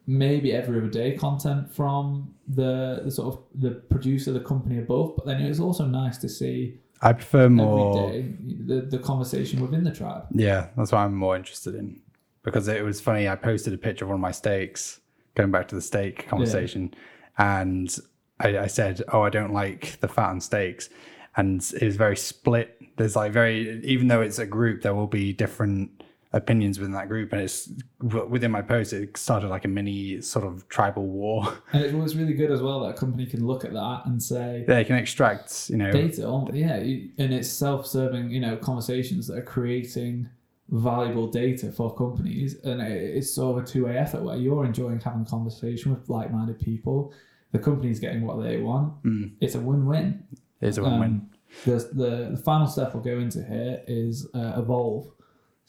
maybe 0.10 0.52
every 0.52 0.80
other 0.80 0.90
day 0.90 1.16
content 1.16 1.72
from 1.72 2.34
the, 2.48 3.02
the 3.06 3.12
sort 3.12 3.36
of 3.36 3.44
the 3.54 3.70
producer, 3.70 4.32
the 4.32 4.40
company 4.40 4.80
above. 4.80 5.16
But 5.16 5.28
then 5.28 5.40
it's 5.40 5.60
also 5.60 5.86
nice 5.86 6.18
to 6.18 6.28
see 6.28 6.80
I 7.00 7.14
prefer 7.14 7.48
more. 7.48 8.08
every 8.08 8.22
day 8.22 8.36
the, 8.66 8.82
the 8.82 8.98
conversation 8.98 9.62
within 9.62 9.84
the 9.84 9.92
tribe. 9.92 10.26
Yeah, 10.34 10.70
that's 10.76 10.92
what 10.92 10.98
I'm 11.00 11.14
more 11.14 11.36
interested 11.36 11.76
in. 11.76 12.02
Because 12.42 12.68
it 12.68 12.84
was 12.84 13.00
funny, 13.00 13.30
I 13.30 13.36
posted 13.36 13.72
a 13.72 13.78
picture 13.78 14.06
of 14.06 14.10
one 14.10 14.16
of 14.16 14.22
my 14.22 14.32
steaks, 14.32 15.00
going 15.36 15.52
back 15.52 15.68
to 15.68 15.76
the 15.76 15.82
steak 15.82 16.28
conversation, 16.28 16.92
and 17.38 17.96
I, 18.40 18.58
I 18.58 18.68
said, 18.68 19.04
Oh, 19.14 19.22
I 19.22 19.30
don't 19.30 19.54
like 19.54 20.00
the 20.00 20.08
fat 20.08 20.30
on 20.30 20.42
steaks. 20.42 20.90
And 21.38 21.62
it 21.80 21.86
was 21.86 21.98
very 21.98 22.18
split. 22.18 22.82
There's 22.98 23.16
like 23.16 23.32
very, 23.32 23.80
even 23.86 24.08
though 24.08 24.22
it's 24.22 24.40
a 24.40 24.48
group, 24.48 24.82
there 24.82 24.96
will 24.96 25.08
be 25.08 25.34
different 25.34 25.99
opinions 26.31 26.78
within 26.78 26.94
that 26.94 27.08
group. 27.08 27.34
And 27.34 27.42
it's 27.42 27.70
within 28.02 28.52
my 28.52 28.62
post, 28.62 28.94
it 28.94 29.18
started 29.18 29.48
like 29.48 29.66
a 29.66 29.68
mini 29.68 30.22
sort 30.22 30.46
of 30.46 30.68
tribal 30.70 31.06
war. 31.08 31.58
And 31.74 31.84
it 31.84 31.94
was 31.94 32.16
really 32.16 32.34
good 32.34 32.52
as 32.52 32.62
well 32.62 32.81
that 32.81 32.90
a 32.90 32.94
company 32.94 33.26
can 33.26 33.46
look 33.46 33.66
at 33.66 33.74
that 33.74 34.04
and 34.06 34.22
say 34.22 34.66
"Yeah, 34.68 34.76
they 34.76 34.84
can 34.84 34.96
extract, 34.98 35.70
you 35.70 35.78
know, 35.78 35.92
data, 35.92 36.26
on- 36.28 36.54
yeah, 36.56 36.76
and 36.76 37.34
it's 37.34 37.50
self-serving, 37.50 38.30
you 38.31 38.40
know, 38.40 38.58
conversations 38.58 39.28
that 39.28 39.38
are 39.38 39.42
creating 39.44 40.30
valuable 40.70 41.28
data 41.28 41.72
for 41.72 41.94
companies, 41.96 42.60
and 42.64 42.80
it's 42.82 43.32
sort 43.34 43.58
of 43.58 43.64
a 43.64 43.68
two-way 43.68 43.98
effort 43.98 44.22
where 44.22 44.38
you're 44.38 44.66
enjoying 44.66 45.00
having 45.00 45.22
a 45.22 45.25
conversation 45.25 45.92
with 45.92 46.08
like-minded 46.10 46.60
people, 46.60 47.12
the 47.52 47.60
company's 47.60 48.00
getting 48.00 48.22
what 48.25 48.42
they 48.44 48.58
want. 48.58 48.94
It's 49.42 49.56
a 49.56 49.60
win-win. 49.60 50.24
it's 50.62 50.78
a 50.78 50.84
win 50.84 51.00
win. 51.00 51.10
Um, 51.10 51.30
the, 51.66 51.72
the 51.94 52.28
the 52.36 52.42
final 52.46 52.68
step 52.68 52.94
we'll 52.94 53.02
go 53.02 53.18
into 53.18 53.44
here 53.44 53.82
is 53.88 54.28
uh, 54.36 54.54
evolve. 54.62 55.08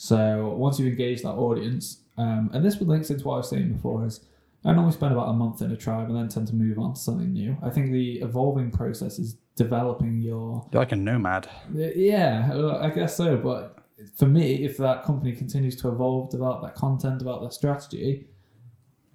So 0.02 0.55
once 0.56 0.79
you've 0.79 0.88
engaged 0.88 1.25
that 1.25 1.32
audience, 1.35 2.00
um, 2.17 2.49
and 2.55 2.64
this 2.64 2.81
links 2.81 3.11
into 3.11 3.23
what 3.25 3.35
I 3.35 3.37
was 3.37 3.50
saying 3.50 3.75
before, 3.75 4.06
is 4.06 4.20
I 4.64 4.73
normally 4.73 4.94
spend 4.94 5.12
about 5.12 5.29
a 5.29 5.35
month 5.35 5.61
in 5.61 5.73
a 5.73 5.76
tribe 5.76 6.08
and 6.08 6.17
then 6.17 6.26
tend 6.26 6.49
to 6.49 6.55
move 6.55 6.79
on 6.79 6.94
to 6.94 6.99
something 6.99 7.31
new. 7.35 7.58
I 7.62 7.69
think 7.69 7.93
the 7.93 8.20
evolving 8.20 8.70
process 8.70 9.19
is 9.19 9.37
developing 9.56 10.23
your 10.23 10.67
You're 10.73 10.81
like 10.81 10.93
a 10.93 10.97
nomad. 10.97 11.50
yeah, 11.75 12.50
I 12.81 12.88
guess 12.88 13.14
so. 13.14 13.37
But 13.37 13.76
for 14.17 14.25
me, 14.25 14.64
if 14.64 14.79
that 14.79 15.05
company 15.05 15.32
continues 15.32 15.77
to 15.82 15.89
evolve, 15.89 16.31
develop 16.31 16.63
that 16.63 16.77
content, 16.77 17.19
develop 17.19 17.43
that 17.43 17.53
strategy, 17.53 18.27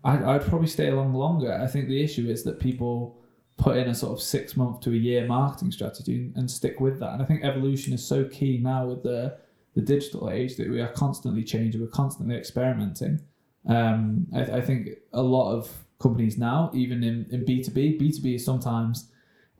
I'd, 0.03 0.21
I'd 0.21 0.45
probably 0.45 0.67
stay 0.67 0.89
along 0.89 1.15
longer. 1.15 1.51
I 1.51 1.65
think 1.65 1.87
the 1.87 2.03
issue 2.03 2.29
is 2.29 2.43
that 2.43 2.59
people 2.59 3.17
put 3.57 3.75
in 3.75 3.87
a 3.87 3.95
sort 3.95 4.13
of 4.13 4.21
six 4.21 4.55
month 4.55 4.81
to 4.81 4.91
a 4.91 4.95
year 4.95 5.25
marketing 5.25 5.71
strategy 5.71 6.31
and 6.35 6.49
stick 6.49 6.79
with 6.79 6.99
that. 6.99 7.13
And 7.13 7.23
I 7.23 7.25
think 7.25 7.43
evolution 7.43 7.91
is 7.91 8.05
so 8.05 8.25
key 8.25 8.59
now 8.61 8.85
with 8.85 9.01
the 9.01 9.39
the 9.75 9.81
digital 9.81 10.29
age 10.29 10.55
that 10.57 10.69
we 10.69 10.81
are 10.81 10.87
constantly 10.87 11.43
changing, 11.43 11.81
we're 11.81 11.87
constantly 11.87 12.35
experimenting. 12.35 13.19
Um, 13.67 14.27
I, 14.33 14.41
I 14.41 14.61
think 14.61 14.89
a 15.13 15.21
lot 15.21 15.51
of 15.53 15.71
companies 15.99 16.37
now, 16.37 16.71
even 16.73 17.03
in, 17.03 17.25
in 17.31 17.45
B2B, 17.45 17.99
B2B 18.01 18.35
is 18.35 18.45
sometimes 18.45 19.11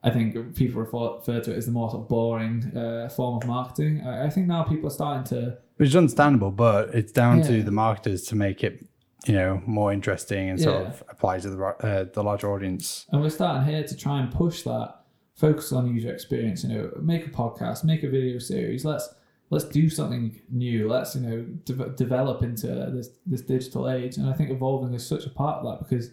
I 0.04 0.12
think 0.12 0.56
people 0.56 0.82
refer, 0.82 1.16
refer 1.16 1.40
to 1.42 1.52
it 1.54 1.58
as 1.58 1.66
the 1.66 1.72
more 1.72 1.90
sort 1.90 2.04
of 2.04 2.10
boring 2.10 2.76
uh, 2.78 3.10
form 3.10 3.38
of 3.42 3.48
marketing. 3.48 4.02
I, 4.06 4.26
I 4.28 4.30
think 4.30 4.48
now 4.48 4.64
people 4.64 4.88
are 4.88 4.92
starting 4.92 5.24
to 5.36 5.58
Which 5.78 5.90
is 5.90 5.96
understandable, 5.96 6.52
but 6.52 6.94
it's 6.94 7.12
down 7.12 7.40
Yeah. 7.40 7.48
to 7.48 7.64
the 7.64 7.72
marketers 7.72 8.22
to 8.28 8.36
make 8.36 8.64
it, 8.64 8.86
you 9.26 9.34
know, 9.34 9.62
more 9.66 9.92
interesting 9.92 10.50
and 10.50 10.62
sort 10.62 10.82
Yeah. 10.84 10.88
of 10.90 11.04
apply 11.10 11.40
to 11.40 11.50
the 11.50 11.58
uh, 11.64 12.04
the 12.14 12.24
larger 12.24 12.52
audience. 12.54 13.08
And 13.12 13.22
we're 13.22 13.32
starting 13.32 13.68
here 13.68 13.84
to 13.84 13.96
try 13.98 14.20
and 14.22 14.32
push 14.32 14.62
that, 14.62 14.88
focus 15.36 15.74
on 15.74 15.88
user 15.96 16.14
experience. 16.14 16.64
You 16.64 16.70
know, 16.76 16.92
make 17.02 17.26
a 17.26 17.32
podcast, 17.32 17.84
make 17.84 18.04
a 18.04 18.10
video 18.10 18.38
series. 18.38 18.86
Let's 18.86 19.10
let's 19.50 19.66
do 19.66 19.90
something 19.90 20.40
new. 20.50 20.90
Let's 20.90 21.16
you 21.16 21.22
know 21.22 21.42
de- 21.66 21.90
develop 21.90 22.44
into 22.44 22.68
this 22.94 23.10
this 23.26 23.42
digital 23.42 23.90
age. 23.90 24.18
And 24.18 24.30
I 24.30 24.34
think 24.34 24.50
evolving 24.50 24.94
is 24.94 25.06
such 25.06 25.26
a 25.26 25.30
part 25.30 25.64
of 25.64 25.80
that 25.80 25.88
because 25.88 26.12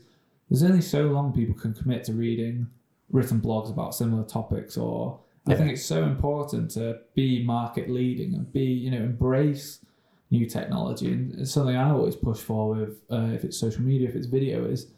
there's 0.48 0.62
only 0.62 0.82
so 0.82 1.04
long 1.04 1.32
people 1.32 1.54
can 1.54 1.74
commit 1.74 2.04
to 2.04 2.12
reading 2.12 2.68
written 3.10 3.40
blogs 3.40 3.70
about 3.70 3.94
similar 3.94 4.24
topics. 4.24 4.76
Or 4.76 5.20
I 5.46 5.54
think 5.54 5.70
it's 5.70 5.84
so 5.84 6.04
important 6.04 6.70
to 6.72 7.00
be 7.14 7.42
market 7.44 7.90
leading 7.90 8.34
and 8.34 8.52
be 8.52 8.64
you 8.64 8.90
know 8.90 8.98
embrace 8.98 9.80
new 10.30 10.46
technology. 10.46 11.12
And 11.12 11.38
it's 11.40 11.52
something 11.52 11.76
I 11.76 11.90
always 11.90 12.16
push 12.16 12.38
for 12.38 12.74
with 12.74 13.02
uh, 13.10 13.30
if 13.34 13.44
it's 13.44 13.58
social 13.58 13.82
media, 13.82 14.08
if 14.08 14.14
it's 14.14 14.26
video, 14.26 14.64
is 14.64 14.88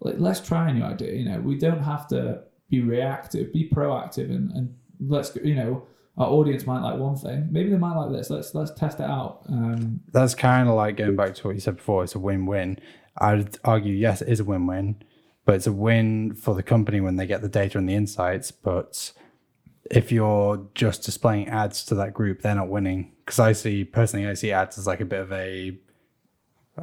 like, 0.00 0.16
let's 0.18 0.40
try 0.40 0.70
a 0.70 0.74
new 0.74 0.84
idea. 0.84 1.12
You 1.14 1.28
know, 1.28 1.40
we 1.40 1.58
don't 1.58 1.82
have 1.82 2.06
to 2.08 2.42
be 2.68 2.80
reactive, 2.80 3.52
be 3.52 3.68
proactive, 3.68 4.30
and, 4.30 4.50
and 4.52 4.74
let's 5.00 5.36
you 5.42 5.54
know 5.54 5.86
our 6.18 6.28
audience 6.28 6.66
might 6.66 6.80
like 6.80 6.98
one 6.98 7.16
thing, 7.16 7.48
maybe 7.50 7.70
they 7.70 7.76
might 7.76 7.94
like 7.94 8.12
this. 8.12 8.30
Let's 8.30 8.54
let's 8.54 8.70
test 8.72 9.00
it 9.00 9.04
out. 9.06 9.42
Um, 9.48 10.00
That's 10.12 10.34
kind 10.34 10.68
of 10.68 10.74
like 10.74 10.96
going 10.96 11.16
back 11.16 11.34
to 11.36 11.46
what 11.46 11.54
you 11.54 11.60
said 11.60 11.76
before. 11.76 12.04
It's 12.04 12.14
a 12.14 12.18
win-win. 12.18 12.78
I'd 13.18 13.58
argue, 13.64 13.94
yes, 13.94 14.22
it 14.22 14.28
is 14.28 14.40
a 14.40 14.44
win-win, 14.44 15.02
but 15.44 15.54
it's 15.56 15.66
a 15.66 15.72
win 15.72 16.34
for 16.34 16.54
the 16.54 16.62
company 16.62 17.00
when 17.00 17.16
they 17.16 17.26
get 17.26 17.42
the 17.42 17.48
data 17.48 17.78
and 17.78 17.88
the 17.88 17.94
insights. 17.94 18.50
But 18.50 19.12
if 19.90 20.10
you're 20.10 20.68
just 20.74 21.02
displaying 21.02 21.48
ads 21.48 21.84
to 21.86 21.94
that 21.96 22.14
group, 22.14 22.42
they're 22.42 22.54
not 22.54 22.68
winning. 22.68 23.12
Because 23.24 23.38
I 23.38 23.52
see 23.52 23.84
personally, 23.84 24.26
I 24.26 24.34
see 24.34 24.52
ads 24.52 24.78
as 24.78 24.86
like 24.86 25.00
a 25.00 25.04
bit 25.04 25.20
of 25.20 25.32
a, 25.32 25.78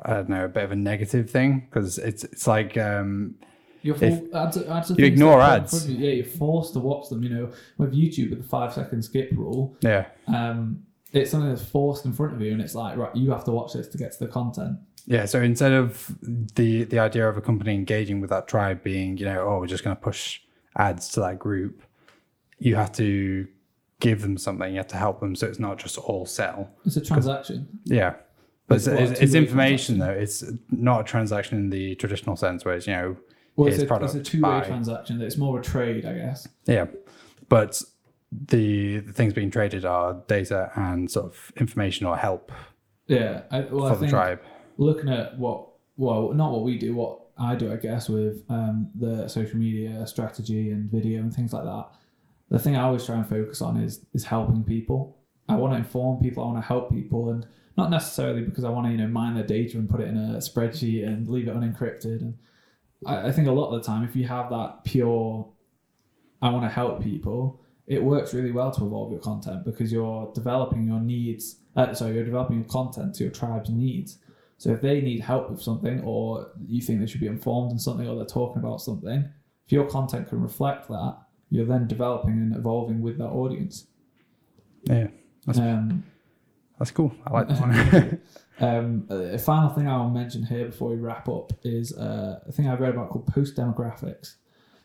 I 0.04 0.14
don't 0.14 0.30
know, 0.30 0.46
a 0.46 0.50
bit 0.50 0.64
of 0.64 0.72
a 0.72 0.76
negative 0.76 1.30
thing 1.30 1.68
because 1.70 1.98
it's 1.98 2.24
it's 2.24 2.48
like 2.48 2.78
um, 2.78 3.36
You're 3.84 3.96
for, 3.96 4.06
ads, 4.34 4.58
ads 4.58 4.92
you 4.98 5.06
ignore 5.06 5.38
that 5.38 5.52
are 5.52 5.58
in 5.58 5.64
ads. 5.64 5.90
you. 5.90 5.98
Yeah, 5.98 6.12
you're 6.12 6.26
forced 6.26 6.74
to 6.74 6.80
watch 6.80 7.10
them. 7.10 7.22
You 7.22 7.30
know, 7.30 7.52
with 7.78 7.94
YouTube 7.94 8.32
with 8.32 8.42
the 8.42 8.48
five 8.48 8.74
second 8.74 9.04
skip 9.04 9.30
rule, 9.34 9.78
yeah, 9.82 10.08
um, 10.28 10.84
it's 11.12 11.32
something 11.32 11.50
that's 11.50 11.64
forced 11.64 12.06
in 12.06 12.14
front 12.14 12.34
of 12.34 12.42
you, 12.42 12.54
and 12.54 12.62
it's 12.62 12.76
like 12.76 12.98
right, 12.98 13.16
you 13.16 13.30
have 13.32 13.44
to 13.46 13.52
watch 13.52 13.74
this 13.74 13.88
to 13.90 13.98
get 13.98 14.14
to 14.14 14.20
the 14.20 14.28
content. 14.28 14.80
Yeah, 15.06 15.26
so 15.26 15.42
instead 15.42 15.74
of 15.74 16.16
the 16.22 16.86
the 16.86 17.00
idea 17.00 17.28
of 17.28 17.38
a 17.38 17.42
company 17.42 17.76
engaging 17.76 18.22
with 18.22 18.30
that 18.30 18.48
tribe 18.48 18.84
being, 18.84 19.18
you 19.18 19.26
know, 19.26 19.46
oh, 19.48 19.60
we're 19.60 19.68
just 19.68 19.84
going 19.84 19.96
to 19.96 20.02
push 20.02 20.40
ads 20.78 21.10
to 21.10 21.20
that 21.20 21.38
group, 21.38 21.84
you 22.60 22.76
have 22.76 22.92
to 22.94 23.48
give 24.00 24.22
them 24.22 24.38
something. 24.38 24.72
You 24.72 24.78
have 24.78 24.88
to 24.88 24.98
help 24.98 25.20
them, 25.20 25.36
so 25.36 25.46
it's 25.48 25.60
not 25.60 25.78
just 25.78 25.98
all 25.98 26.26
sell. 26.26 26.70
It's 26.86 26.96
a 26.96 27.02
transaction. 27.02 27.68
Yeah, 27.84 28.16
but 28.68 28.76
it's, 28.76 28.88
It's 28.88 29.12
it's, 29.12 29.20
it's 29.20 29.34
information 29.34 29.98
though. 30.00 30.10
It's 30.10 30.44
not 30.72 31.02
a 31.02 31.04
transaction 31.04 31.58
in 31.58 31.70
the 31.70 31.96
traditional 31.96 32.38
sense, 32.38 32.64
where 32.64 32.76
it's 32.76 32.88
you 32.88 32.94
know, 32.94 33.18
Well, 33.56 33.68
here's 33.68 33.76
it's 33.80 33.84
a, 33.84 33.88
product, 33.88 34.16
it's 34.16 34.28
a 34.28 34.32
two 34.32 34.38
way 34.42 34.60
buy. 34.60 34.62
transaction. 34.66 35.22
It's 35.22 35.38
more 35.38 35.60
a 35.60 35.64
trade, 35.64 36.06
I 36.06 36.14
guess. 36.14 36.48
yeah, 36.66 36.86
but 37.50 37.82
the, 38.32 38.98
the 39.00 39.14
things 39.14 39.34
being 39.34 39.52
traded 39.52 39.86
are 39.86 40.22
data 40.28 40.72
and 40.76 41.10
sort 41.12 41.28
of 41.28 41.52
information 41.58 42.08
or 42.08 42.18
help 42.18 42.52
Yeah. 43.08 43.44
I, 43.52 43.62
well, 43.62 43.86
I 43.86 43.90
for 43.90 43.96
the 43.96 44.00
think 44.02 44.10
tribe. 44.12 44.40
looking 44.78 45.10
at 45.10 45.38
what 45.38 45.68
well 45.98 46.34
not 46.34 46.52
what 46.52 46.64
we 46.64 46.80
do 46.80 46.96
what 46.96 47.20
i 47.38 47.54
do 47.56 47.72
i 47.72 47.76
guess 47.76 48.10
with 48.10 48.44
um, 48.50 48.90
the 48.96 49.28
social 49.28 49.58
media 49.60 50.08
strategy 50.08 50.72
and 50.72 50.90
video 50.90 51.20
and 51.22 51.32
things 51.32 51.54
like 51.54 51.64
that 51.64 51.86
the 52.50 52.58
thing 52.58 52.76
i 52.76 52.82
always 52.82 53.06
try 53.06 53.16
and 53.18 53.30
focus 53.30 53.62
on 53.62 53.78
is 53.78 54.04
is 54.16 54.24
helping 54.26 54.64
people 54.64 55.16
i 55.48 55.54
want 55.56 55.72
to 55.72 55.78
inform 55.78 56.20
people 56.20 56.44
i 56.44 56.48
want 56.48 56.58
to 56.58 56.68
help 56.68 56.90
people 56.92 57.30
and 57.30 57.46
not 57.78 57.92
necessarily 57.92 58.42
because 58.42 58.64
i 58.64 58.70
want 58.70 58.88
to 58.88 58.92
you 58.92 58.98
know 58.98 59.08
mine 59.08 59.36
their 59.36 59.44
data 59.46 59.78
and 59.78 59.88
put 59.88 60.00
it 60.02 60.08
in 60.08 60.18
a 60.18 60.38
spreadsheet 60.40 61.06
and 61.08 61.28
leave 61.28 61.48
it 61.48 61.54
unencrypted 61.56 62.22
and 62.22 62.34
i, 63.06 63.28
I 63.28 63.32
think 63.32 63.48
a 63.48 63.52
lot 63.52 63.74
of 63.74 63.82
the 63.82 63.86
time 63.86 64.04
if 64.04 64.16
you 64.16 64.28
have 64.28 64.50
that 64.50 64.84
pure 64.84 65.50
i 66.42 66.50
want 66.50 66.64
to 66.66 66.70
help 66.70 67.02
people 67.02 67.60
it 67.86 68.02
works 68.02 68.34
really 68.34 68.52
well 68.52 68.72
to 68.72 68.86
evolve 68.86 69.12
your 69.12 69.20
content 69.22 69.66
because 69.66 69.92
you're 69.92 70.32
developing 70.34 70.88
your 70.88 71.00
needs 71.00 71.58
uh, 71.76 71.94
sorry 71.94 72.16
you're 72.16 72.26
developing 72.26 72.58
your 72.58 72.70
content 72.70 73.14
to 73.16 73.24
your 73.24 73.34
tribe's 73.34 73.70
needs 73.70 74.20
so 74.64 74.72
if 74.72 74.80
they 74.80 75.02
need 75.02 75.20
help 75.20 75.50
with 75.50 75.62
something, 75.62 76.00
or 76.06 76.50
you 76.66 76.82
think 76.82 77.02
they 77.02 77.06
should 77.06 77.20
be 77.20 77.28
informed 77.28 77.74
in 77.74 77.80
something, 77.80 78.08
or 78.08 78.16
they're 78.16 78.26
talking 78.26 78.64
about 78.64 78.80
something, 78.80 79.30
if 79.66 79.72
your 79.74 79.86
content 79.90 80.30
can 80.30 80.42
reflect 80.42 80.88
that, 80.88 81.18
you're 81.50 81.66
then 81.66 81.86
developing 81.86 82.32
and 82.32 82.56
evolving 82.56 83.02
with 83.02 83.18
that 83.18 83.28
audience. 83.28 83.88
Yeah, 84.84 85.08
that's, 85.46 85.60
Um, 85.60 86.06
that's 86.80 86.92
cool. 86.92 87.14
I 87.28 87.34
like 87.34 87.50
that 87.50 87.60
one. 87.60 88.22
um, 88.60 89.08
a 89.10 89.38
final 89.38 89.70
thing 89.70 89.88
I'll 89.88 90.10
mention 90.10 90.44
here 90.44 90.66
before 90.66 90.90
we 90.90 90.96
wrap 90.96 91.28
up 91.28 91.54
is 91.64 91.98
uh, 91.98 92.40
a 92.48 92.52
thing 92.52 92.68
I've 92.68 92.80
read 92.80 92.92
about 92.92 93.10
called 93.10 93.28
post 93.28 93.56
demographics. 93.56 94.36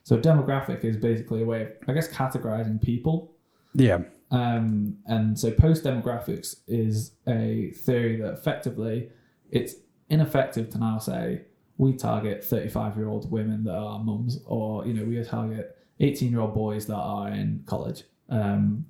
So 0.04 0.18
demographic 0.18 0.84
is 0.84 0.96
basically 0.96 1.42
a 1.42 1.44
way 1.44 1.62
of, 1.62 1.68
I 1.86 1.92
guess, 1.92 2.08
categorizing 2.08 2.80
people. 2.80 3.34
yeah, 3.74 4.00
Um, 4.30 4.96
and 5.06 5.38
so 5.38 5.50
post 5.50 5.84
demographics 5.84 6.56
is 6.66 7.12
a 7.26 7.72
theory 7.76 8.16
that 8.16 8.32
effectively 8.32 9.10
it's 9.50 9.74
ineffective 10.08 10.70
to 10.70 10.78
now 10.78 10.98
say 10.98 11.42
we 11.76 11.92
target 11.92 12.44
35 12.44 12.96
year 12.96 13.08
old 13.08 13.30
women 13.30 13.64
that 13.64 13.74
are 13.74 13.98
mums 14.02 14.40
or 14.46 14.86
you 14.86 14.94
know 14.94 15.04
we 15.04 15.22
target 15.22 15.76
18 16.00 16.30
year 16.30 16.40
old 16.40 16.54
boys 16.54 16.86
that 16.86 16.96
are 16.96 17.28
in 17.28 17.62
college. 17.66 18.04
Um, 18.28 18.86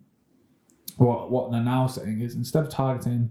what 0.97 1.31
what 1.31 1.51
they're 1.51 1.61
now 1.61 1.87
saying 1.87 2.21
is 2.21 2.35
instead 2.35 2.65
of 2.65 2.71
targeting 2.71 3.31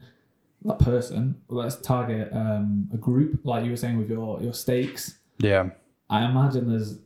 that 0.63 0.79
person, 0.79 1.41
let's 1.49 1.75
target 1.77 2.29
um, 2.33 2.89
a 2.93 2.97
group 2.97 3.39
like 3.43 3.63
you 3.63 3.71
were 3.71 3.77
saying 3.77 3.97
with 3.97 4.09
your 4.09 4.41
your 4.41 4.53
steaks. 4.53 5.19
yeah, 5.39 5.69
I 6.09 6.25
imagine 6.25 6.69
there's 6.69 6.99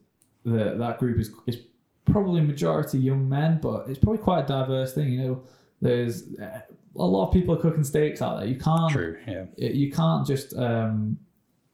the 0.44 0.76
that 0.78 1.00
group 1.00 1.20
is 1.20 1.32
is 1.48 1.58
probably 2.06 2.42
majority 2.42 2.98
young 2.98 3.28
men, 3.28 3.60
but 3.62 3.88
it's 3.88 4.00
probably 4.00 4.22
quite 4.22 4.46
a 4.46 4.48
diverse 4.48 4.94
thing. 4.94 5.10
You 5.10 5.22
know, 5.22 5.44
there's 5.82 6.24
uh, 6.40 6.62
a 6.96 7.06
lot 7.06 7.28
of 7.28 7.34
people 7.34 7.56
are 7.56 7.60
cooking 7.60 7.84
steaks 7.84 8.22
out 8.22 8.40
there. 8.40 8.48
You 8.48 8.58
can't 8.58 8.92
true. 8.92 9.18
Yeah, 9.28 9.46
you 9.58 9.92
can't 9.92 10.26
just 10.26 10.56
um, 10.56 11.18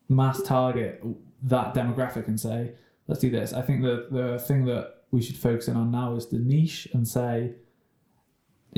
mass 0.10 0.42
target 0.42 1.04
that 1.44 1.74
demographic 1.74 2.28
and 2.28 2.40
say 2.40 2.74
let's 3.08 3.22
do 3.22 3.30
this. 3.30 3.54
I 3.54 3.62
think 3.62 3.82
the 3.82 4.08
the 4.12 4.40
thing 4.40 4.66
that 4.66 4.96
we 5.12 5.22
should 5.22 5.38
focus 5.38 5.68
in 5.68 5.78
on 5.78 5.92
now 5.92 6.16
is 6.16 6.28
the 6.28 6.40
niche 6.40 6.88
and 6.94 7.08
say. 7.08 7.54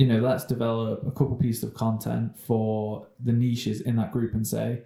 You 0.00 0.06
know, 0.06 0.20
let's 0.28 0.44
develop 0.44 1.06
a 1.06 1.10
couple 1.10 1.36
pieces 1.36 1.62
of 1.62 1.74
content 1.74 2.26
for 2.48 3.06
the 3.26 3.32
niches 3.32 3.82
in 3.82 3.96
that 3.96 4.12
group 4.12 4.32
and 4.32 4.46
say, 4.46 4.82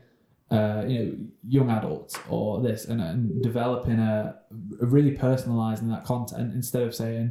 uh, 0.51 0.83
you 0.89 0.99
know, 0.99 1.17
young 1.57 1.71
adults 1.71 2.19
or 2.29 2.61
this, 2.61 2.87
and, 2.87 3.01
and 3.01 3.21
developing 3.43 3.99
a, 4.01 4.35
a 4.83 4.87
really 4.87 5.15
personalizing 5.17 5.89
that 5.93 6.03
content 6.05 6.53
instead 6.53 6.83
of 6.83 6.93
saying, 6.95 7.31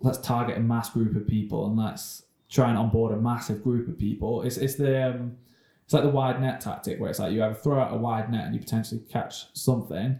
let's 0.00 0.18
target 0.18 0.56
a 0.56 0.60
mass 0.60 0.90
group 0.90 1.14
of 1.16 1.26
people 1.28 1.66
and 1.66 1.76
let's 1.76 2.24
try 2.48 2.68
and 2.70 2.78
onboard 2.78 3.12
a 3.12 3.16
massive 3.16 3.62
group 3.62 3.88
of 3.88 3.96
people. 3.98 4.42
It's 4.42 4.56
it's 4.56 4.74
the 4.74 5.10
um, 5.10 5.36
it's 5.84 5.94
like 5.94 6.02
the 6.02 6.10
wide 6.20 6.40
net 6.40 6.60
tactic 6.60 6.98
where 6.98 7.10
it's 7.10 7.20
like 7.20 7.32
you 7.32 7.42
either 7.44 7.54
throw 7.54 7.80
out 7.80 7.94
a 7.94 7.96
wide 7.96 8.30
net 8.32 8.46
and 8.46 8.54
you 8.54 8.60
potentially 8.60 9.00
catch 9.10 9.46
something. 9.54 10.18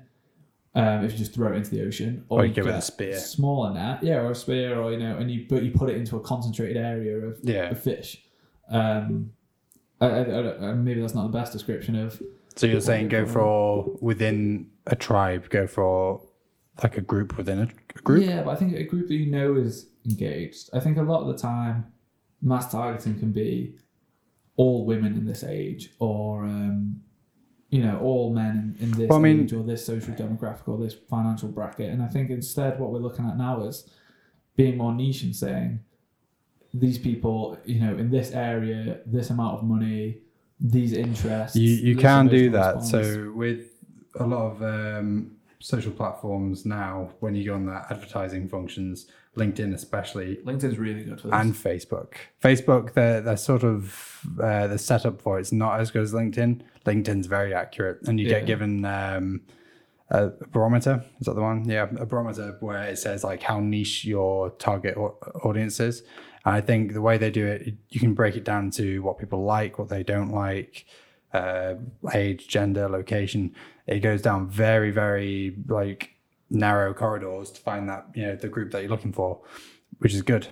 Um, 0.76 1.06
if 1.06 1.12
you 1.12 1.18
just 1.18 1.33
throw 1.33 1.52
it 1.54 1.56
into 1.56 1.71
the 1.71 1.87
ocean, 1.87 2.26
Or 2.28 2.45
you 2.45 2.52
give 2.52 2.66
it 2.66 2.75
a 2.75 2.83
spear. 2.83 3.18
smaller 3.18 3.73
net, 3.73 4.02
yeah, 4.02 4.16
or 4.16 4.33
a 4.33 4.35
spear, 4.35 4.78
or 4.78 4.92
you 4.92 4.99
know, 4.99 5.16
and 5.16 5.30
you 5.30 5.47
but 5.49 5.62
you 5.62 5.71
put 5.71 5.88
it 5.88 5.97
into 5.97 6.16
a 6.16 6.21
concentrated 6.21 6.76
area 6.76 7.16
of 7.16 7.38
yeah. 7.42 7.71
of 7.71 7.83
fish. 7.83 8.23
Um, 8.68 9.33
I, 10.02 10.06
I, 10.06 10.68
I, 10.71 10.73
maybe 10.75 11.00
that's 11.00 11.14
not 11.14 11.23
the 11.33 11.38
best 11.38 11.52
description 11.52 11.97
of 11.97 12.21
So 12.56 12.66
you're 12.66 12.83
saying 12.83 13.09
go 13.09 13.25
for 13.25 13.97
within 14.00 14.71
a 14.87 14.97
tribe, 14.97 15.49
go 15.49 15.66
for 15.66 16.21
like 16.83 16.99
a 16.99 17.00
group 17.00 17.38
within 17.38 17.59
a, 17.61 17.68
a 17.99 18.02
group. 18.02 18.26
Yeah, 18.26 18.42
but 18.42 18.50
I 18.50 18.56
think 18.56 18.75
a 18.75 18.85
group 18.85 19.09
that 19.09 19.14
you 19.14 19.30
know 19.33 19.54
is 19.54 19.87
engaged. 20.04 20.68
I 20.75 20.80
think 20.80 20.99
a 20.99 21.02
lot 21.02 21.23
of 21.23 21.28
the 21.28 21.38
time, 21.38 21.87
mass 22.42 22.71
targeting 22.71 23.18
can 23.18 23.33
be 23.33 23.76
all 24.56 24.85
women 24.85 25.14
in 25.21 25.25
this 25.25 25.42
age, 25.42 25.83
or 26.00 26.45
um, 26.45 26.65
you 27.70 27.82
know, 27.82 27.99
all 28.00 28.32
men 28.32 28.76
in, 28.78 28.85
in 28.85 28.90
this 28.92 29.08
Well, 29.08 29.18
I 29.18 29.23
mean- 29.23 29.42
age, 29.42 29.52
or 29.52 29.62
this 29.62 29.85
social 29.85 30.14
demographic, 30.14 30.68
or 30.68 30.78
this 30.78 30.94
financial 30.94 31.49
bracket. 31.49 31.90
And 31.92 32.02
I 32.02 32.06
think 32.08 32.30
instead, 32.30 32.78
what 32.78 32.90
we're 32.92 33.00
looking 33.00 33.26
at 33.26 33.37
now 33.37 33.62
is 33.64 33.88
being 34.56 34.76
more 34.76 34.94
niche 34.94 35.23
and 35.23 35.35
saying 35.35 35.80
these 36.73 36.99
people, 36.99 37.58
you 37.64 37.80
know, 37.80 37.96
in 37.96 38.11
this 38.11 38.30
area, 38.32 39.00
this 39.06 39.30
amount 39.30 39.58
of 39.58 39.64
money, 39.64 40.18
these 40.61 40.92
interests. 40.92 41.56
You 41.56 41.70
you 41.70 41.96
can 41.96 42.28
do 42.28 42.50
that. 42.50 42.82
So 42.82 43.32
with 43.35 43.70
a 44.18 44.26
lot 44.26 44.52
of 44.52 44.62
um, 44.62 45.36
social 45.61 45.93
platforms 45.93 46.65
now, 46.67 47.11
when 47.21 47.35
you 47.35 47.45
go 47.47 47.55
on 47.55 47.67
the 47.67 47.83
advertising 47.91 48.49
functions, 48.49 49.07
LinkedIn 49.37 49.75
especially, 49.75 50.37
LinkedIn's 50.45 50.79
really 50.79 51.05
good 51.05 51.21
for 51.21 51.29
this. 51.29 51.37
and 51.37 51.55
Facebook. 51.55 52.15
Facebook, 52.43 52.95
they're, 52.95 53.21
they're 53.21 53.37
sort 53.37 53.65
of 53.65 54.21
uh, 54.43 54.67
the 54.67 54.79
setup 54.79 55.21
for 55.21 55.39
it's 55.39 55.53
not 55.53 55.81
as 55.81 55.91
good 55.91 56.03
as 56.03 56.13
LinkedIn. 56.13 56.63
LinkedIn's 56.87 57.27
very 57.27 57.53
accurate, 57.55 57.99
and 58.07 58.19
you 58.19 58.27
Yeah. 58.27 58.39
get 58.39 58.47
given 58.47 58.85
um, 58.85 59.43
a 60.11 60.29
barometer. 60.53 61.05
Is 61.21 61.27
that 61.27 61.35
the 61.35 61.43
one? 61.43 61.69
Yeah, 61.69 61.89
a 61.99 62.07
barometer 62.07 62.57
where 62.61 62.85
it 62.85 62.99
says 62.99 63.25
like 63.25 63.43
how 63.43 63.61
niche 63.61 64.05
your 64.05 64.51
target 64.51 64.97
au- 64.97 65.19
audience 65.45 65.81
is. 65.81 66.03
And 66.45 66.55
I 66.55 66.61
think 66.61 66.93
the 66.93 67.03
way 67.03 67.19
they 67.19 67.31
do 67.31 67.45
it, 67.47 67.75
you 67.91 67.99
can 68.01 68.15
break 68.15 68.37
it 68.37 68.45
down 68.45 68.71
to 68.73 69.01
what 69.03 69.19
people 69.19 69.45
like, 69.45 69.79
what 69.79 69.89
they 69.89 70.03
don't 70.05 70.31
like, 70.31 70.87
uh, 71.37 71.75
age, 72.14 72.49
gender, 72.49 72.88
location. 72.88 73.55
It 73.87 74.00
goes 74.00 74.23
down 74.23 74.49
very, 74.49 74.90
very 74.90 75.57
like 75.69 76.11
narrow 76.50 76.95
corridors 76.95 77.50
to 77.50 77.61
find 77.61 77.88
that 77.88 78.07
you 78.14 78.25
know 78.26 78.37
the 78.37 78.49
group 78.49 78.71
that 78.73 78.81
you're 78.83 78.90
looking 78.90 79.12
for, 79.12 79.40
which 79.99 80.14
is 80.14 80.23
good 80.23 80.49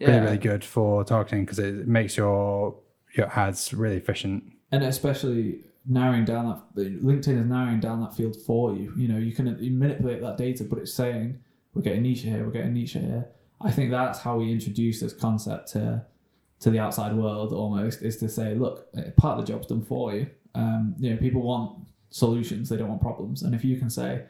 really 0.00 0.12
Yeah. 0.14 0.24
really 0.24 0.38
good 0.38 0.64
for 0.64 1.04
targeting 1.04 1.44
because 1.44 1.58
it 1.58 1.86
makes 1.86 2.16
your 2.16 2.76
your 3.16 3.28
ads 3.38 3.74
really 3.74 3.96
efficient 3.96 4.44
and 4.72 4.82
especially 4.84 5.64
narrowing 5.86 6.24
down 6.24 6.62
that 6.74 7.02
LinkedIn 7.04 7.40
is 7.40 7.46
narrowing 7.46 7.80
down 7.80 8.00
that 8.02 8.14
field 8.14 8.36
for 8.46 8.74
you. 8.74 8.92
You 8.96 9.08
know, 9.08 9.18
you 9.18 9.32
can 9.32 9.46
you 9.62 9.70
manipulate 9.72 10.20
that 10.22 10.36
data, 10.36 10.64
but 10.64 10.78
it's 10.78 10.92
saying 10.92 11.38
we're 11.74 11.82
getting 11.82 12.02
niche 12.02 12.22
here, 12.22 12.44
we're 12.44 12.52
getting 12.52 12.74
niche 12.74 12.92
here. 12.92 13.26
I 13.60 13.70
think 13.70 13.90
that's 13.90 14.20
how 14.20 14.38
we 14.38 14.50
introduce 14.50 15.00
this 15.00 15.12
concept 15.12 15.72
to 15.72 16.04
to 16.60 16.70
the 16.70 16.78
outside 16.78 17.14
world 17.14 17.52
almost 17.52 18.02
is 18.02 18.16
to 18.18 18.28
say, 18.28 18.54
look, 18.54 18.86
part 19.16 19.38
of 19.38 19.46
the 19.46 19.52
job's 19.52 19.66
done 19.66 19.82
for 19.82 20.14
you. 20.14 20.26
Um, 20.54 20.94
you 20.98 21.10
know, 21.10 21.16
people 21.16 21.42
want 21.42 21.86
solutions, 22.10 22.68
they 22.68 22.76
don't 22.76 22.88
want 22.88 23.00
problems, 23.00 23.42
and 23.42 23.54
if 23.54 23.64
you 23.64 23.76
can 23.78 23.88
say 23.90 24.24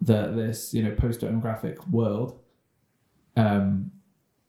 that 0.00 0.36
this 0.36 0.72
you 0.74 0.82
know 0.82 0.92
post 0.94 1.20
demographic 1.20 1.76
world 1.88 2.38
um, 3.36 3.90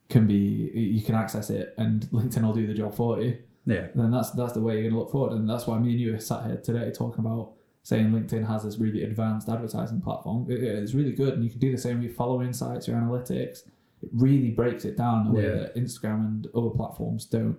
can 0.09 0.27
be 0.27 0.71
you 0.73 1.01
can 1.01 1.15
access 1.15 1.49
it 1.49 1.73
and 1.77 2.01
LinkedIn 2.11 2.43
will 2.43 2.53
do 2.53 2.67
the 2.67 2.73
job 2.73 2.93
for 2.95 3.21
you 3.21 3.37
yeah 3.65 3.87
then 3.95 4.09
that's 4.11 4.31
that's 4.31 4.53
the 4.53 4.61
way 4.61 4.75
you're 4.79 4.89
gonna 4.89 4.99
look 4.99 5.11
forward, 5.11 5.33
and 5.33 5.49
that's 5.49 5.67
why 5.67 5.77
me 5.77 5.91
and 5.91 5.99
you 5.99 6.13
are 6.15 6.19
sat 6.19 6.45
here 6.45 6.57
today 6.57 6.91
talking 6.91 7.23
about 7.25 7.53
saying 7.83 8.11
LinkedIn 8.11 8.47
has 8.47 8.63
this 8.63 8.77
really 8.77 9.03
advanced 9.03 9.47
advertising 9.49 10.01
platform. 10.01 10.45
It- 10.49 10.61
it's 10.63 10.93
really 10.93 11.13
good, 11.13 11.33
and 11.35 11.43
you 11.43 11.49
can 11.49 11.59
do 11.59 11.71
the 11.71 11.77
same 11.77 11.95
with 11.97 12.05
your 12.05 12.13
follower 12.13 12.43
insights, 12.43 12.87
your 12.87 12.97
analytics. 12.97 13.63
It 14.01 14.09
really 14.13 14.51
breaks 14.51 14.85
it 14.85 14.97
down 14.97 15.25
in 15.25 15.31
a 15.31 15.35
way 15.35 15.43
Yeah. 15.43 15.55
that 15.63 15.75
Instagram 15.75 16.25
and 16.25 16.47
other 16.55 16.69
platforms 16.69 17.25
don't. 17.25 17.57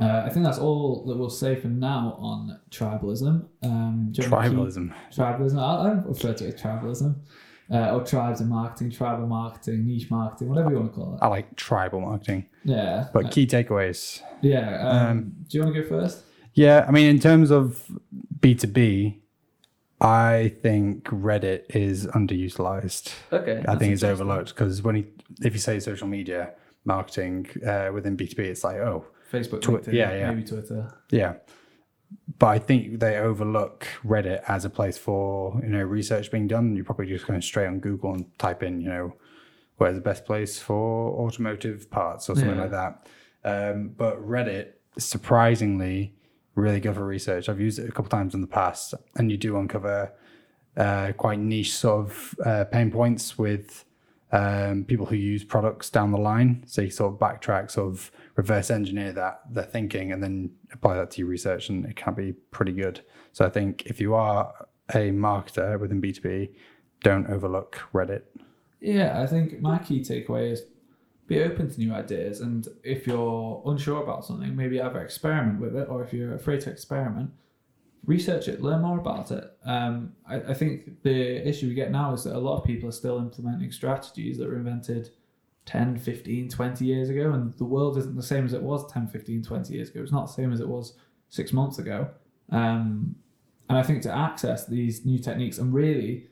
Uh, 0.00 0.22
I 0.24 0.28
think 0.30 0.44
that's 0.44 0.58
all 0.58 1.04
that 1.06 1.16
we'll 1.16 1.28
say 1.30 1.56
for 1.56 1.66
now 1.68 2.16
on 2.20 2.60
tribalism. 2.70 3.46
Um, 3.64 4.08
do 4.12 4.22
keep- 4.22 4.30
Tribalism. 4.30 4.92
tribalism. 5.12 5.58
I, 5.58 5.88
I 5.88 5.92
refer 6.06 6.32
to 6.34 6.46
it 6.46 6.54
as 6.54 6.60
tribalism, 6.62 7.16
uh, 7.72 7.90
or 7.96 8.04
tribes 8.04 8.40
in 8.40 8.48
marketing, 8.48 8.90
tribal 8.92 9.26
marketing, 9.26 9.84
niche 9.86 10.08
marketing, 10.08 10.48
whatever 10.50 10.70
you 10.70 10.76
want 10.76 10.92
to 10.92 10.94
call 10.94 11.14
it. 11.14 11.18
I 11.20 11.26
like 11.26 11.56
tribal 11.56 12.00
marketing. 12.00 12.46
Yeah, 12.64 13.08
But 13.12 13.32
key 13.32 13.46
takeaways. 13.46 14.22
yeah. 14.40 14.88
Um, 14.88 15.08
um, 15.08 15.32
do 15.48 15.58
you 15.58 15.64
want 15.64 15.74
to 15.74 15.82
go 15.82 15.88
first? 15.88 16.22
Yeah, 16.54 16.84
I 16.86 16.90
mean, 16.92 17.06
in 17.10 17.18
terms 17.18 17.50
of 17.50 17.90
B2B, 18.38 19.20
I 20.00 20.54
think 20.62 21.04
Reddit 21.04 21.74
is 21.74 22.06
underutilized. 22.08 23.14
Okay, 23.32 23.64
I 23.66 23.76
think 23.76 23.94
it's 23.94 24.04
overlooked 24.04 24.50
because 24.54 24.82
when 24.82 24.96
you, 24.96 25.06
if 25.42 25.52
you 25.54 25.58
say 25.58 25.80
social 25.80 26.06
media 26.06 26.52
marketing 26.84 27.46
uh, 27.66 27.90
within 27.92 28.16
B2B, 28.16 28.38
it's 28.40 28.62
like, 28.62 28.76
oh, 28.76 29.06
Facebook, 29.32 29.62
Twi- 29.62 29.78
LinkedIn, 29.78 29.92
yeah, 29.94 30.14
yeah. 30.16 30.30
maybe 30.30 30.46
Twitter. 30.46 30.92
yeah. 31.10 31.34
But 32.38 32.46
I 32.48 32.58
think 32.60 33.00
they 33.00 33.16
overlook 33.16 33.86
Reddit 34.04 34.42
as 34.46 34.64
a 34.64 34.70
place 34.70 34.96
for, 34.98 35.58
you 35.62 35.70
know, 35.70 35.82
research 35.82 36.30
being 36.30 36.46
done. 36.46 36.76
You're 36.76 36.84
probably 36.84 37.06
just 37.06 37.26
going 37.26 37.40
straight 37.42 37.66
on 37.66 37.80
Google 37.80 38.12
and 38.14 38.38
type 38.38 38.62
in, 38.62 38.80
you 38.80 38.88
know, 38.88 39.14
where's 39.78 39.96
the 39.96 40.00
best 40.02 40.24
place 40.24 40.58
for 40.60 41.10
automotive 41.26 41.90
parts 41.90 42.28
or 42.30 42.36
something 42.36 42.54
Yeah. 42.54 42.62
like 42.62 42.70
that. 42.70 43.06
Um, 43.44 43.88
but 43.96 44.20
Reddit, 44.24 44.72
surprisingly, 44.98 46.14
really 46.56 46.80
good 46.80 46.94
for 46.96 47.06
research. 47.06 47.48
I've 47.48 47.60
used 47.60 47.78
it 47.78 47.88
a 47.88 47.92
couple 47.92 48.10
times 48.10 48.34
in 48.34 48.40
the 48.40 48.46
past, 48.48 48.94
and 49.16 49.30
you 49.30 49.36
do 49.36 49.56
uncover 49.56 50.12
uh, 50.76 51.12
quite 51.16 51.38
niche 51.38 51.72
sort 51.74 52.06
of 52.06 52.34
uh, 52.44 52.64
pain 52.64 52.90
points 52.90 53.38
with 53.38 53.84
um, 54.32 54.84
people 54.84 55.06
who 55.06 55.14
use 55.16 55.44
products 55.44 55.88
down 55.88 56.10
the 56.10 56.18
line. 56.18 56.64
So 56.66 56.82
you 56.82 56.90
sort 56.90 57.14
of 57.14 57.20
backtrack, 57.20 57.70
sort 57.70 57.92
of 57.92 58.10
reverse 58.34 58.70
engineer 58.70 59.12
that 59.12 59.42
their 59.50 59.64
thinking, 59.64 60.12
and 60.12 60.20
then 60.20 60.50
apply 60.72 60.96
that 60.96 61.12
to 61.12 61.20
your 61.20 61.28
research, 61.28 61.68
and 61.68 61.86
it 61.86 61.94
can 61.94 62.14
be 62.14 62.32
pretty 62.50 62.72
good. 62.72 63.02
So 63.32 63.44
I 63.46 63.50
think 63.50 63.86
if 63.86 64.00
you 64.00 64.14
are 64.14 64.52
a 64.90 65.10
marketer 65.10 65.78
within 65.78 66.00
B 66.00 66.12
two 66.12 66.22
B, 66.22 66.50
don't 67.02 67.28
overlook 67.28 67.82
Reddit. 67.92 68.22
Yeah, 68.80 69.22
I 69.22 69.26
think 69.26 69.60
my 69.60 69.78
key 69.78 70.00
takeaway 70.00 70.52
is 70.52 70.62
be 71.26 71.42
open 71.42 71.70
to 71.70 71.78
new 71.78 71.92
ideas, 71.92 72.40
and 72.40 72.68
if 72.84 73.06
you're 73.06 73.62
unsure 73.66 74.02
about 74.02 74.24
something, 74.24 74.54
maybe 74.54 74.80
either 74.80 75.00
experiment 75.00 75.60
with 75.60 75.76
it, 75.76 75.88
or 75.88 76.02
if 76.02 76.12
you're 76.12 76.34
afraid 76.34 76.60
to 76.62 76.70
experiment, 76.70 77.30
research 78.04 78.46
it, 78.48 78.62
learn 78.62 78.82
more 78.82 78.98
about 78.98 79.32
it. 79.32 79.44
Um, 79.64 80.12
I, 80.28 80.36
I 80.36 80.54
think 80.54 81.02
the 81.02 81.46
issue 81.46 81.68
we 81.68 81.74
get 81.74 81.90
now 81.90 82.14
is 82.14 82.24
that 82.24 82.36
a 82.36 82.38
lot 82.38 82.58
of 82.58 82.64
people 82.64 82.88
are 82.88 82.92
still 82.92 83.18
implementing 83.18 83.72
strategies 83.72 84.38
that 84.38 84.48
were 84.48 84.56
invented 84.56 85.10
10, 85.66 85.98
15, 85.98 86.48
20 86.48 86.84
years 86.84 87.10
ago, 87.10 87.32
and 87.32 87.52
the 87.54 87.64
world 87.64 87.98
isn't 87.98 88.14
the 88.14 88.22
same 88.22 88.44
as 88.44 88.52
it 88.52 88.62
was 88.62 88.90
10, 88.92 89.08
15, 89.08 89.42
20 89.42 89.74
years 89.74 89.90
ago. 89.90 90.02
It's 90.02 90.12
not 90.12 90.28
the 90.28 90.32
same 90.32 90.52
as 90.52 90.60
it 90.60 90.68
was 90.68 90.94
six 91.28 91.52
months 91.52 91.78
ago. 91.78 92.08
Um, 92.50 93.16
and 93.68 93.76
I 93.76 93.82
think 93.82 94.02
to 94.02 94.16
access 94.16 94.64
these 94.64 95.04
new 95.04 95.18
techniques 95.18 95.58
and 95.58 95.74
really 95.74 96.28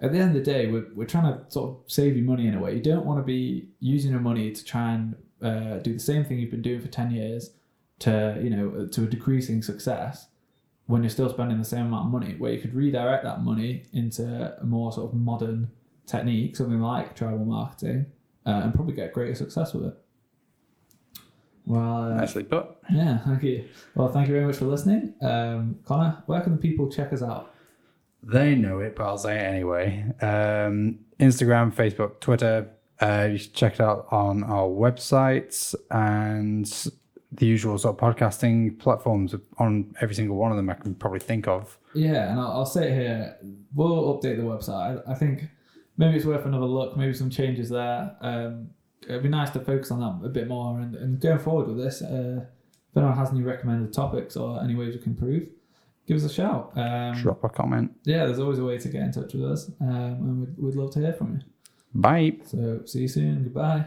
at 0.00 0.12
the 0.12 0.18
end 0.18 0.36
of 0.36 0.44
the 0.44 0.50
day, 0.52 0.66
we're, 0.66 0.86
we're 0.94 1.06
trying 1.06 1.32
to 1.32 1.50
sort 1.50 1.70
of 1.70 1.90
save 1.90 2.16
you 2.16 2.22
money 2.22 2.46
in 2.46 2.54
a 2.54 2.60
way. 2.60 2.74
You 2.74 2.82
don't 2.82 3.04
want 3.04 3.18
to 3.18 3.24
be 3.24 3.68
using 3.80 4.12
your 4.12 4.20
money 4.20 4.52
to 4.52 4.64
try 4.64 4.92
and 4.92 5.16
uh, 5.42 5.78
do 5.78 5.92
the 5.92 5.98
same 5.98 6.24
thing 6.24 6.38
you've 6.38 6.50
been 6.50 6.62
doing 6.62 6.80
for 6.80 6.88
10 6.88 7.10
years 7.10 7.50
to, 8.00 8.38
you 8.40 8.50
know, 8.50 8.86
to 8.86 9.04
a 9.04 9.06
decreasing 9.06 9.62
success 9.62 10.28
when 10.86 11.02
you're 11.02 11.10
still 11.10 11.28
spending 11.28 11.58
the 11.58 11.64
same 11.64 11.86
amount 11.86 12.06
of 12.06 12.12
money, 12.12 12.34
where 12.38 12.52
you 12.52 12.60
could 12.60 12.74
redirect 12.74 13.22
that 13.24 13.42
money 13.42 13.84
into 13.92 14.24
a 14.60 14.64
more 14.64 14.90
sort 14.92 15.10
of 15.10 15.14
modern 15.18 15.70
technique, 16.06 16.56
something 16.56 16.80
like 16.80 17.14
tribal 17.14 17.44
marketing, 17.44 18.06
uh, 18.46 18.60
and 18.64 18.74
probably 18.74 18.94
get 18.94 19.12
greater 19.12 19.34
success 19.34 19.74
with 19.74 19.86
it. 19.86 19.94
Well, 21.66 22.04
uh, 22.04 22.14
Nicely 22.14 22.44
put. 22.44 22.68
yeah, 22.90 23.18
thank 23.18 23.42
you. 23.42 23.68
Well, 23.94 24.08
thank 24.08 24.28
you 24.28 24.34
very 24.34 24.46
much 24.46 24.56
for 24.56 24.64
listening. 24.64 25.12
Um, 25.20 25.78
Connor, 25.84 26.22
where 26.24 26.40
can 26.40 26.52
the 26.52 26.58
people 26.58 26.90
check 26.90 27.12
us 27.12 27.22
out? 27.22 27.54
They 28.22 28.54
know 28.54 28.80
it, 28.80 28.96
but 28.96 29.04
I'll 29.04 29.18
say 29.18 29.36
it 29.36 29.42
anyway. 29.42 30.04
Um, 30.20 30.98
Instagram, 31.20 31.72
Facebook, 31.74 32.20
Twitter. 32.20 32.70
Uh, 33.00 33.28
you 33.30 33.38
should 33.38 33.54
check 33.54 33.74
it 33.74 33.80
out 33.80 34.08
on 34.10 34.42
our 34.44 34.66
websites 34.66 35.74
and 35.90 36.66
the 37.30 37.46
usual 37.46 37.78
sort 37.78 38.00
of 38.00 38.16
podcasting 38.16 38.78
platforms 38.78 39.34
on 39.58 39.94
every 40.00 40.14
single 40.14 40.36
one 40.36 40.50
of 40.50 40.56
them 40.56 40.68
I 40.68 40.74
can 40.74 40.94
probably 40.94 41.20
think 41.20 41.46
of. 41.46 41.78
Yeah, 41.94 42.30
and 42.30 42.40
I'll, 42.40 42.52
I'll 42.52 42.66
say 42.66 42.90
it 42.90 42.94
here, 42.94 43.36
we'll 43.74 44.14
update 44.14 44.36
the 44.36 44.42
website. 44.42 45.02
I, 45.06 45.12
I 45.12 45.14
think 45.14 45.44
maybe 45.96 46.16
it's 46.16 46.24
worth 46.24 46.44
another 46.44 46.64
look, 46.64 46.96
maybe 46.96 47.12
some 47.12 47.30
changes 47.30 47.68
there. 47.68 48.16
Um, 48.20 48.70
it'd 49.02 49.22
be 49.22 49.28
nice 49.28 49.50
to 49.50 49.60
focus 49.60 49.90
on 49.90 50.00
that 50.00 50.26
a 50.26 50.30
bit 50.30 50.48
more 50.48 50.80
and, 50.80 50.94
and 50.94 51.20
going 51.20 51.38
forward 51.38 51.68
with 51.68 51.78
this. 51.78 52.02
Uh, 52.02 52.44
if 52.90 52.96
anyone 52.96 53.16
has 53.16 53.30
any 53.30 53.42
recommended 53.42 53.92
topics 53.92 54.36
or 54.36 54.62
any 54.62 54.74
ways 54.74 54.94
we 54.94 55.00
can 55.00 55.12
improve, 55.12 55.48
give 56.08 56.16
us 56.16 56.24
a 56.24 56.32
shout. 56.32 56.72
Um, 56.76 57.14
Drop 57.22 57.44
a 57.44 57.48
comment. 57.48 57.92
Yeah, 58.04 58.24
there's 58.26 58.40
always 58.40 58.58
a 58.58 58.64
way 58.64 58.78
to 58.78 58.88
get 58.88 59.02
in 59.02 59.12
touch 59.12 59.34
with 59.34 59.44
us, 59.44 59.70
um, 59.80 59.88
and 59.88 60.40
we'd, 60.40 60.58
we'd 60.58 60.74
love 60.74 60.90
to 60.94 61.00
hear 61.00 61.12
from 61.12 61.34
you. 61.34 61.40
Bye. 61.94 62.38
So 62.44 62.80
see 62.86 63.00
you 63.02 63.08
soon. 63.08 63.44
Goodbye. 63.44 63.86